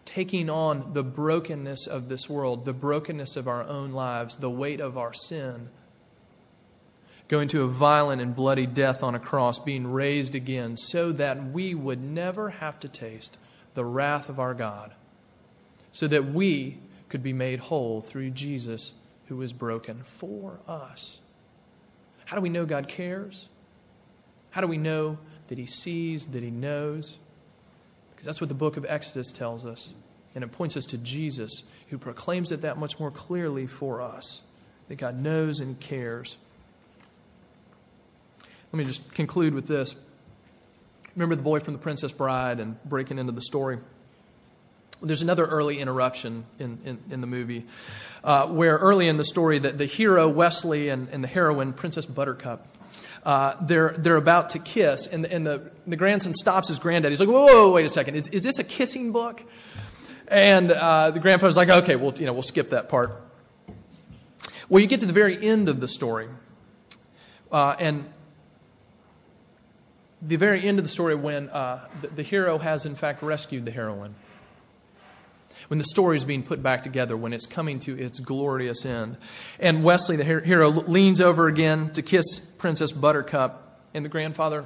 taking 0.05 0.51
on 0.51 0.93
the 0.93 1.03
brokenness 1.03 1.87
of 1.87 2.07
this 2.07 2.29
world, 2.29 2.65
the 2.65 2.73
brokenness 2.73 3.35
of 3.35 3.47
our 3.47 3.63
own 3.63 3.93
lives, 3.93 4.37
the 4.37 4.47
weight 4.47 4.79
of 4.79 4.99
our 4.99 5.15
sin, 5.15 5.69
going 7.27 7.47
to 7.49 7.63
a 7.63 7.67
violent 7.67 8.21
and 8.21 8.35
bloody 8.35 8.65
death 8.65 9.03
on 9.03 9.15
a 9.15 9.19
cross, 9.19 9.59
being 9.59 9.87
raised 9.87 10.35
again, 10.35 10.77
so 10.77 11.11
that 11.13 11.51
we 11.51 11.73
would 11.73 12.01
never 12.01 12.49
have 12.49 12.79
to 12.81 12.87
taste 12.87 13.37
the 13.73 13.83
wrath 13.83 14.29
of 14.29 14.39
our 14.39 14.53
God 14.53 14.93
so 15.95 16.07
that 16.07 16.25
we 16.33 16.77
could 17.07 17.23
be 17.23 17.31
made 17.31 17.59
whole 17.59 18.01
through 18.01 18.29
Jesus 18.29 18.93
who 19.27 19.37
was 19.37 19.53
broken 19.53 20.03
for 20.19 20.59
us. 20.67 21.17
How 22.25 22.35
do 22.35 22.41
we 22.41 22.49
know 22.49 22.65
God 22.65 22.89
cares? 22.89 23.47
How 24.51 24.59
do 24.59 24.67
we 24.67 24.77
know 24.77 25.17
that 25.47 25.57
He 25.57 25.67
sees, 25.67 26.27
that 26.27 26.43
He 26.43 26.51
knows? 26.51 27.17
Because 28.11 28.25
that's 28.25 28.41
what 28.41 28.49
the 28.49 28.55
book 28.55 28.75
of 28.75 28.85
Exodus 28.85 29.31
tells 29.31 29.65
us. 29.65 29.93
And 30.33 30.43
it 30.43 30.51
points 30.51 30.75
us 30.75 30.87
to 30.87 30.97
Jesus, 30.97 31.63
who 31.87 31.97
proclaims 31.97 32.51
it 32.51 32.61
that 32.61 32.77
much 32.77 32.99
more 32.99 33.11
clearly 33.11 33.65
for 33.65 34.01
us 34.01 34.41
that 34.89 34.95
God 34.95 35.17
knows 35.17 35.61
and 35.61 35.79
cares. 35.79 36.35
Let 38.75 38.79
me 38.79 38.85
just 38.87 39.13
conclude 39.13 39.53
with 39.53 39.67
this. 39.67 39.95
Remember 41.15 41.35
the 41.35 41.41
boy 41.41 41.61
from 41.61 41.75
the 41.75 41.79
Princess 41.79 42.11
Bride 42.11 42.59
and 42.59 42.75
breaking 42.83 43.19
into 43.19 43.31
the 43.31 43.41
story? 43.41 43.77
There's 45.01 45.21
another 45.21 45.45
early 45.45 45.79
interruption 45.79 46.43
in, 46.59 46.79
in, 46.83 46.99
in 47.09 47.21
the 47.21 47.27
movie 47.27 47.67
uh, 48.21 48.47
where 48.47 48.75
early 48.75 49.07
in 49.07 49.15
the 49.15 49.23
story 49.23 49.59
that 49.59 49.77
the 49.77 49.85
hero 49.85 50.27
Westley, 50.27 50.89
and, 50.89 51.07
and 51.07 51.23
the 51.23 51.27
heroine 51.29 51.71
Princess 51.71 52.05
Buttercup 52.05 52.67
uh, 53.23 53.55
they're, 53.61 53.95
they're 53.97 54.17
about 54.17 54.49
to 54.49 54.59
kiss, 54.59 55.07
and, 55.07 55.25
and 55.25 55.47
the, 55.47 55.71
the 55.87 55.95
grandson 55.95 56.33
stops 56.33 56.67
his 56.67 56.77
granddad. 56.77 57.13
He's 57.13 57.21
like, 57.21 57.29
whoa, 57.29 57.45
whoa, 57.45 57.67
whoa 57.67 57.71
wait 57.71 57.85
a 57.85 57.89
second. 57.89 58.15
Is, 58.15 58.27
is 58.27 58.43
this 58.43 58.59
a 58.59 58.65
kissing 58.65 59.13
book? 59.13 59.41
And 60.27 60.69
uh, 60.69 61.11
the 61.11 61.21
grandfather's 61.21 61.55
like, 61.55 61.69
okay, 61.69 61.95
well, 61.95 62.13
you 62.17 62.25
know, 62.25 62.33
we'll 62.33 62.43
skip 62.43 62.71
that 62.71 62.89
part. 62.89 63.21
Well, 64.67 64.81
you 64.81 64.87
get 64.87 64.99
to 64.99 65.05
the 65.05 65.13
very 65.13 65.41
end 65.41 65.69
of 65.69 65.79
the 65.79 65.87
story, 65.87 66.27
uh, 67.53 67.77
and 67.79 68.09
the 70.21 70.35
very 70.35 70.63
end 70.63 70.79
of 70.79 70.85
the 70.85 70.91
story 70.91 71.15
when 71.15 71.49
uh, 71.49 71.87
the, 72.01 72.07
the 72.07 72.23
hero 72.23 72.57
has, 72.57 72.85
in 72.85 72.95
fact, 72.95 73.21
rescued 73.21 73.65
the 73.65 73.71
heroine 73.71 74.15
when 75.67 75.79
the 75.79 75.85
story 75.85 76.15
is 76.15 76.23
being 76.23 76.43
put 76.43 76.61
back 76.61 76.81
together, 76.83 77.17
when 77.17 77.33
it's 77.33 77.45
coming 77.45 77.79
to 77.81 77.97
its 77.97 78.19
glorious 78.19 78.85
end. 78.85 79.17
And 79.59 79.83
Westley, 79.83 80.15
the 80.15 80.23
hero, 80.23 80.69
leans 80.69 81.21
over 81.21 81.47
again 81.47 81.91
to 81.93 82.01
kiss 82.01 82.39
Princess 82.39 82.91
Buttercup, 82.91 83.79
and 83.93 84.05
the 84.05 84.09
grandfather 84.09 84.65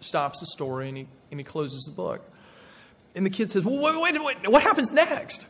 stops 0.00 0.40
the 0.40 0.46
story 0.46 0.88
and 0.88 0.96
he, 0.96 1.06
and 1.30 1.40
he 1.40 1.44
closes 1.44 1.84
the 1.84 1.92
book. 1.92 2.20
And 3.14 3.26
the 3.26 3.30
kid 3.30 3.50
says, 3.50 3.64
Well, 3.64 4.00
wait, 4.00 4.14
wait, 4.14 4.24
wait, 4.24 4.48
what 4.48 4.62
happens 4.62 4.92
next? 4.92 5.46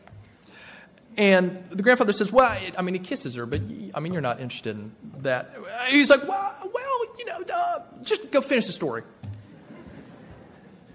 And 1.16 1.64
the 1.70 1.83
grandfather 1.83 2.12
says, 2.12 2.33
Well, 2.33 2.57
I 2.77 2.83
mean, 2.83 2.94
he 2.94 3.01
kisses 3.01 3.35
her, 3.35 3.44
but 3.44 3.61
I 3.94 4.01
mean, 4.01 4.12
you're 4.12 4.22
not 4.22 4.40
interested 4.40 4.77
in 4.77 4.92
that. 5.22 5.55
He's 5.88 6.09
like, 6.09 6.27
Well, 6.27 6.70
well 6.72 7.16
you 7.18 7.24
know, 7.27 7.42
uh, 7.53 7.81
just 8.03 8.31
go 8.31 8.40
finish 8.40 8.66
the 8.66 8.72
story. 8.72 9.03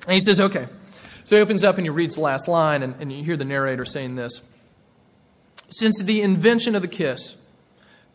And 0.05 0.13
he 0.13 0.21
says, 0.21 0.39
Okay. 0.39 0.67
So 1.25 1.37
he 1.37 1.41
opens 1.41 1.63
up 1.63 1.77
and 1.77 1.85
he 1.85 1.89
reads 1.89 2.15
the 2.15 2.21
last 2.21 2.47
line, 2.47 2.83
and, 2.83 2.95
and 2.99 3.11
you 3.11 3.23
hear 3.23 3.37
the 3.37 3.45
narrator 3.45 3.85
saying 3.85 4.15
this 4.15 4.41
Since 5.69 6.01
the 6.01 6.21
invention 6.21 6.75
of 6.75 6.81
the 6.81 6.87
kiss, 6.87 7.35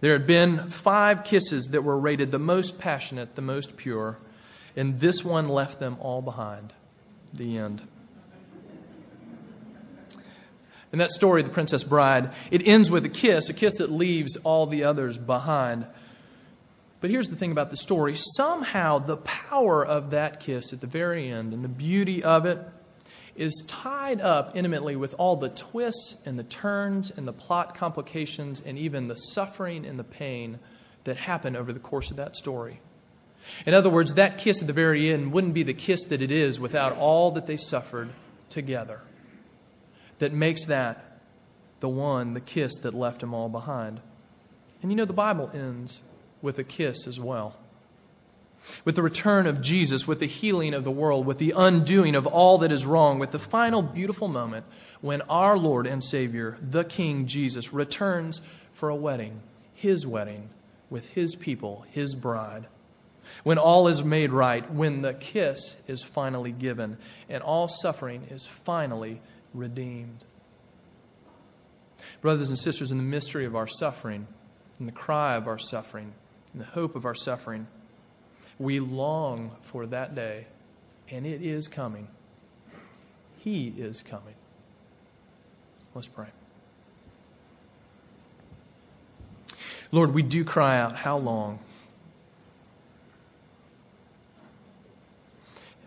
there 0.01 0.13
had 0.13 0.27
been 0.27 0.71
five 0.71 1.25
kisses 1.25 1.69
that 1.73 1.83
were 1.83 1.99
rated 1.99 2.31
the 2.31 2.39
most 2.39 2.79
passionate, 2.79 3.35
the 3.35 3.43
most 3.43 3.77
pure, 3.77 4.19
and 4.77 4.99
this 5.01 5.25
one 5.25 5.49
left 5.49 5.81
them 5.81 5.97
all 6.01 6.23
behind. 6.23 6.73
The 7.35 7.59
end. 7.59 7.83
In 10.93 11.01
that 11.01 11.11
story, 11.11 11.43
The 11.43 11.51
Princess 11.51 11.85
Bride, 11.85 12.31
it 12.51 12.67
ends 12.67 12.91
with 12.91 13.05
a 13.05 13.11
kiss, 13.11 13.51
a 13.51 13.53
kiss 13.53 13.79
that 13.79 13.91
leaves 13.91 14.37
all 14.37 14.67
the 14.67 14.85
others 14.85 15.19
behind. 15.19 15.87
But 17.01 17.11
here's 17.11 17.31
the 17.31 17.37
thing 17.37 17.53
about 17.53 17.71
the 17.71 17.77
story 17.77 18.15
somehow, 18.17 18.99
the 18.99 19.19
power 19.19 19.87
of 19.87 20.11
that 20.11 20.41
kiss 20.41 20.73
at 20.73 20.81
the 20.81 20.87
very 20.87 21.29
end 21.29 21.53
and 21.53 21.63
the 21.63 21.69
beauty 21.69 22.25
of 22.25 22.45
it 22.47 22.59
is 23.37 23.63
tied 23.69 24.21
up 24.21 24.57
intimately 24.57 24.97
with 24.97 25.15
all 25.17 25.37
the 25.37 25.49
twists 25.49 26.17
and 26.27 26.37
the 26.37 26.43
turns 26.45 27.13
and 27.13 27.27
the 27.27 27.33
plot 27.33 27.77
complications 27.77 28.61
and 28.61 28.77
even 28.79 29.07
the 29.07 29.15
suffering 29.15 29.87
and 29.87 29.97
the 29.97 30.05
pain 30.05 30.59
that 31.05 31.17
happen 31.17 31.55
over 31.55 31.73
the 31.73 31.79
course 31.79 32.11
of 32.11 32.17
that 32.17 32.35
story. 32.35 32.81
In 33.65 33.75
other 33.75 33.89
words, 33.89 34.15
that 34.15 34.39
kiss 34.39 34.61
at 34.61 34.67
the 34.67 34.73
very 34.73 35.13
end 35.13 35.33
wouldn't 35.33 35.55
be 35.55 35.63
the 35.63 35.73
kiss 35.73 36.07
that 36.07 36.21
it 36.21 36.33
is 36.33 36.59
without 36.59 36.97
all 36.97 37.31
that 37.33 37.47
they 37.47 37.57
suffered 37.57 38.11
together. 38.51 39.01
That 40.19 40.33
makes 40.33 40.65
that 40.65 41.21
the 41.79 41.89
one, 41.89 42.35
the 42.35 42.41
kiss 42.41 42.75
that 42.79 42.93
left 42.93 43.21
them 43.21 43.35
all 43.35 43.49
behind. 43.49 44.01
And 44.83 44.91
you 44.91 44.97
know, 44.97 45.05
the 45.05 45.13
Bible 45.13 45.49
ends 45.55 46.03
with 46.43 46.59
a 46.59 46.65
kiss 46.65 47.07
as 47.07 47.19
well 47.19 47.57
with 48.85 48.95
the 48.95 49.03
return 49.03 49.47
of 49.47 49.61
Jesus, 49.61 50.07
with 50.07 50.21
the 50.21 50.27
healing 50.27 50.75
of 50.75 50.85
the 50.85 50.91
world, 50.91 51.27
with 51.27 51.39
the 51.39 51.55
undoing 51.57 52.15
of 52.15 52.27
all 52.27 52.59
that 52.59 52.73
is 52.73 52.85
wrong, 52.85 53.19
with 53.19 53.31
the 53.31 53.39
final 53.39 53.83
beautiful 53.83 54.29
moment 54.29 54.67
when 55.01 55.23
our 55.23 55.57
Lord 55.57 55.87
and 55.87 56.03
Savior, 56.03 56.59
the 56.61 56.85
King 56.85 57.27
Jesus, 57.27 57.73
returns 57.73 58.41
for 58.75 58.89
a 58.89 58.97
wedding, 58.97 59.41
his 59.75 60.07
wedding, 60.07 60.49
with 60.91 61.09
his 61.11 61.35
people, 61.35 61.85
his 61.91 62.15
bride. 62.15 62.67
When 63.45 63.59
all 63.59 63.89
is 63.89 64.03
made 64.03 64.33
right, 64.33 64.69
when 64.73 65.03
the 65.03 65.15
kiss 65.15 65.77
is 65.87 66.03
finally 66.03 66.53
given, 66.53 66.97
and 67.29 67.43
all 67.43 67.69
suffering 67.69 68.27
is 68.31 68.47
finally 68.47 69.21
redeemed. 69.53 70.25
Brothers 72.23 72.49
and 72.49 72.59
sisters, 72.59 72.91
in 72.91 72.97
the 72.97 73.05
mystery 73.05 73.45
of 73.45 73.55
our 73.55 73.67
suffering, 73.67 74.27
in 74.81 74.87
the 74.87 74.93
cry 74.93 75.37
of 75.37 75.47
our 75.47 75.59
suffering, 75.59 76.13
in 76.53 76.61
the 76.61 76.67
hope 76.67 76.97
of 76.97 77.05
our 77.05 77.15
suffering, 77.15 77.67
we 78.59 78.81
long 78.81 79.55
for 79.63 79.87
that 79.87 80.15
day, 80.15 80.47
and 81.11 81.27
it 81.27 81.43
is 81.43 81.69
coming. 81.69 82.09
He 83.39 83.69
is 83.69 84.03
coming. 84.03 84.35
Let's 85.95 86.09
pray. 86.09 86.27
Lord, 89.91 90.13
we 90.13 90.23
do 90.23 90.45
cry 90.45 90.79
out, 90.79 90.97
How 90.97 91.19
long? 91.19 91.59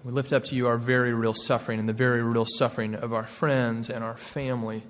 We 0.03 0.11
lift 0.11 0.33
up 0.33 0.45
to 0.45 0.55
you 0.55 0.67
our 0.67 0.77
very 0.77 1.13
real 1.13 1.35
suffering 1.35 1.79
and 1.79 1.87
the 1.87 1.93
very 1.93 2.23
real 2.23 2.47
suffering 2.47 2.95
of 2.95 3.13
our 3.13 3.27
friends 3.27 3.91
and 3.91 4.03
our 4.03 4.17
family. 4.17 4.81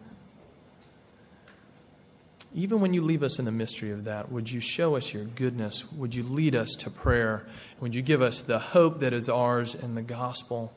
Even 2.54 2.82
when 2.82 2.94
you 2.94 3.02
leave 3.02 3.24
us 3.24 3.40
in 3.40 3.46
the 3.46 3.52
mystery 3.52 3.92
of 3.92 4.06
that, 4.06 4.30
would 4.32 4.52
you 4.52 4.60
show 4.60 4.98
us 4.98 5.14
your 5.14 5.24
goodness? 5.24 5.90
Would 5.94 6.14
you 6.14 6.24
lead 6.24 6.54
us 6.54 6.72
to 6.80 6.90
prayer? 6.90 7.46
Would 7.80 7.96
you 7.96 8.02
give 8.02 8.22
us 8.22 8.42
the 8.42 8.60
hope 8.60 9.00
that 9.00 9.14
is 9.14 9.30
ours 9.30 9.74
in 9.74 9.96
the 9.96 10.02
gospel? 10.02 10.74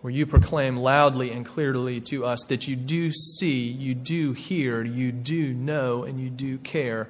Where 0.00 0.12
you 0.12 0.26
proclaim 0.26 0.76
loudly 0.76 1.30
and 1.30 1.46
clearly 1.46 2.00
to 2.02 2.24
us 2.24 2.44
that 2.48 2.66
you 2.66 2.74
do 2.74 3.12
see, 3.12 3.68
you 3.68 3.94
do 3.94 4.32
hear, 4.32 4.82
you 4.82 5.12
do 5.12 5.52
know, 5.52 6.02
and 6.02 6.20
you 6.20 6.30
do 6.30 6.58
care, 6.58 7.08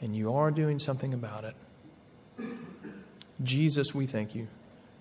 and 0.00 0.14
you 0.14 0.34
are 0.34 0.50
doing 0.52 0.78
something 0.78 1.12
about 1.12 1.44
it. 1.44 1.54
Jesus, 3.42 3.94
we 3.94 4.06
thank 4.06 4.34
you 4.34 4.46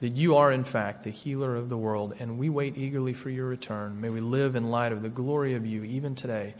that 0.02 0.10
you 0.10 0.36
are, 0.38 0.52
in 0.52 0.64
fact, 0.64 1.04
the 1.04 1.10
healer 1.10 1.56
of 1.56 1.70
the 1.70 1.78
world, 1.78 2.16
and 2.20 2.38
we 2.38 2.50
wait 2.50 2.78
eagerly 2.78 3.14
for 3.14 3.30
your 3.30 3.48
return. 3.48 4.02
May 4.02 4.10
we 4.10 4.20
live 4.20 4.56
in 4.56 4.70
light 4.70 4.92
of 4.92 5.02
the 5.02 5.10
glory 5.10 5.54
of 5.54 5.66
you 5.66 5.84
even 5.84 6.16
today. 6.16 6.54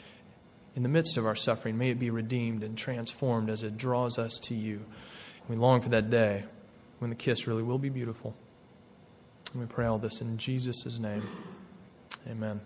In 0.76 0.84
the 0.84 0.90
midst 0.90 1.18
of 1.18 1.26
our 1.26 1.36
suffering, 1.36 1.78
may 1.78 1.90
it 1.90 2.00
be 2.00 2.10
redeemed 2.10 2.64
and 2.64 2.78
transformed 2.78 3.50
as 3.50 3.64
it 3.64 3.78
draws 3.78 4.20
us 4.20 4.40
to 4.44 4.56
you. 4.56 4.82
We 5.48 5.56
long 5.56 5.82
for 5.82 5.90
that 5.90 6.10
day 6.10 6.44
when 7.00 7.10
the 7.10 7.16
kiss 7.16 7.48
really 7.48 7.64
will 7.64 7.78
be 7.78 7.90
beautiful. 7.90 8.36
And 9.54 9.62
we 9.62 9.68
pray 9.68 9.86
all 9.86 10.00
this 10.00 10.22
in 10.22 10.38
Jesus' 10.38 11.00
name. 11.00 11.24
Amen. 12.30 12.60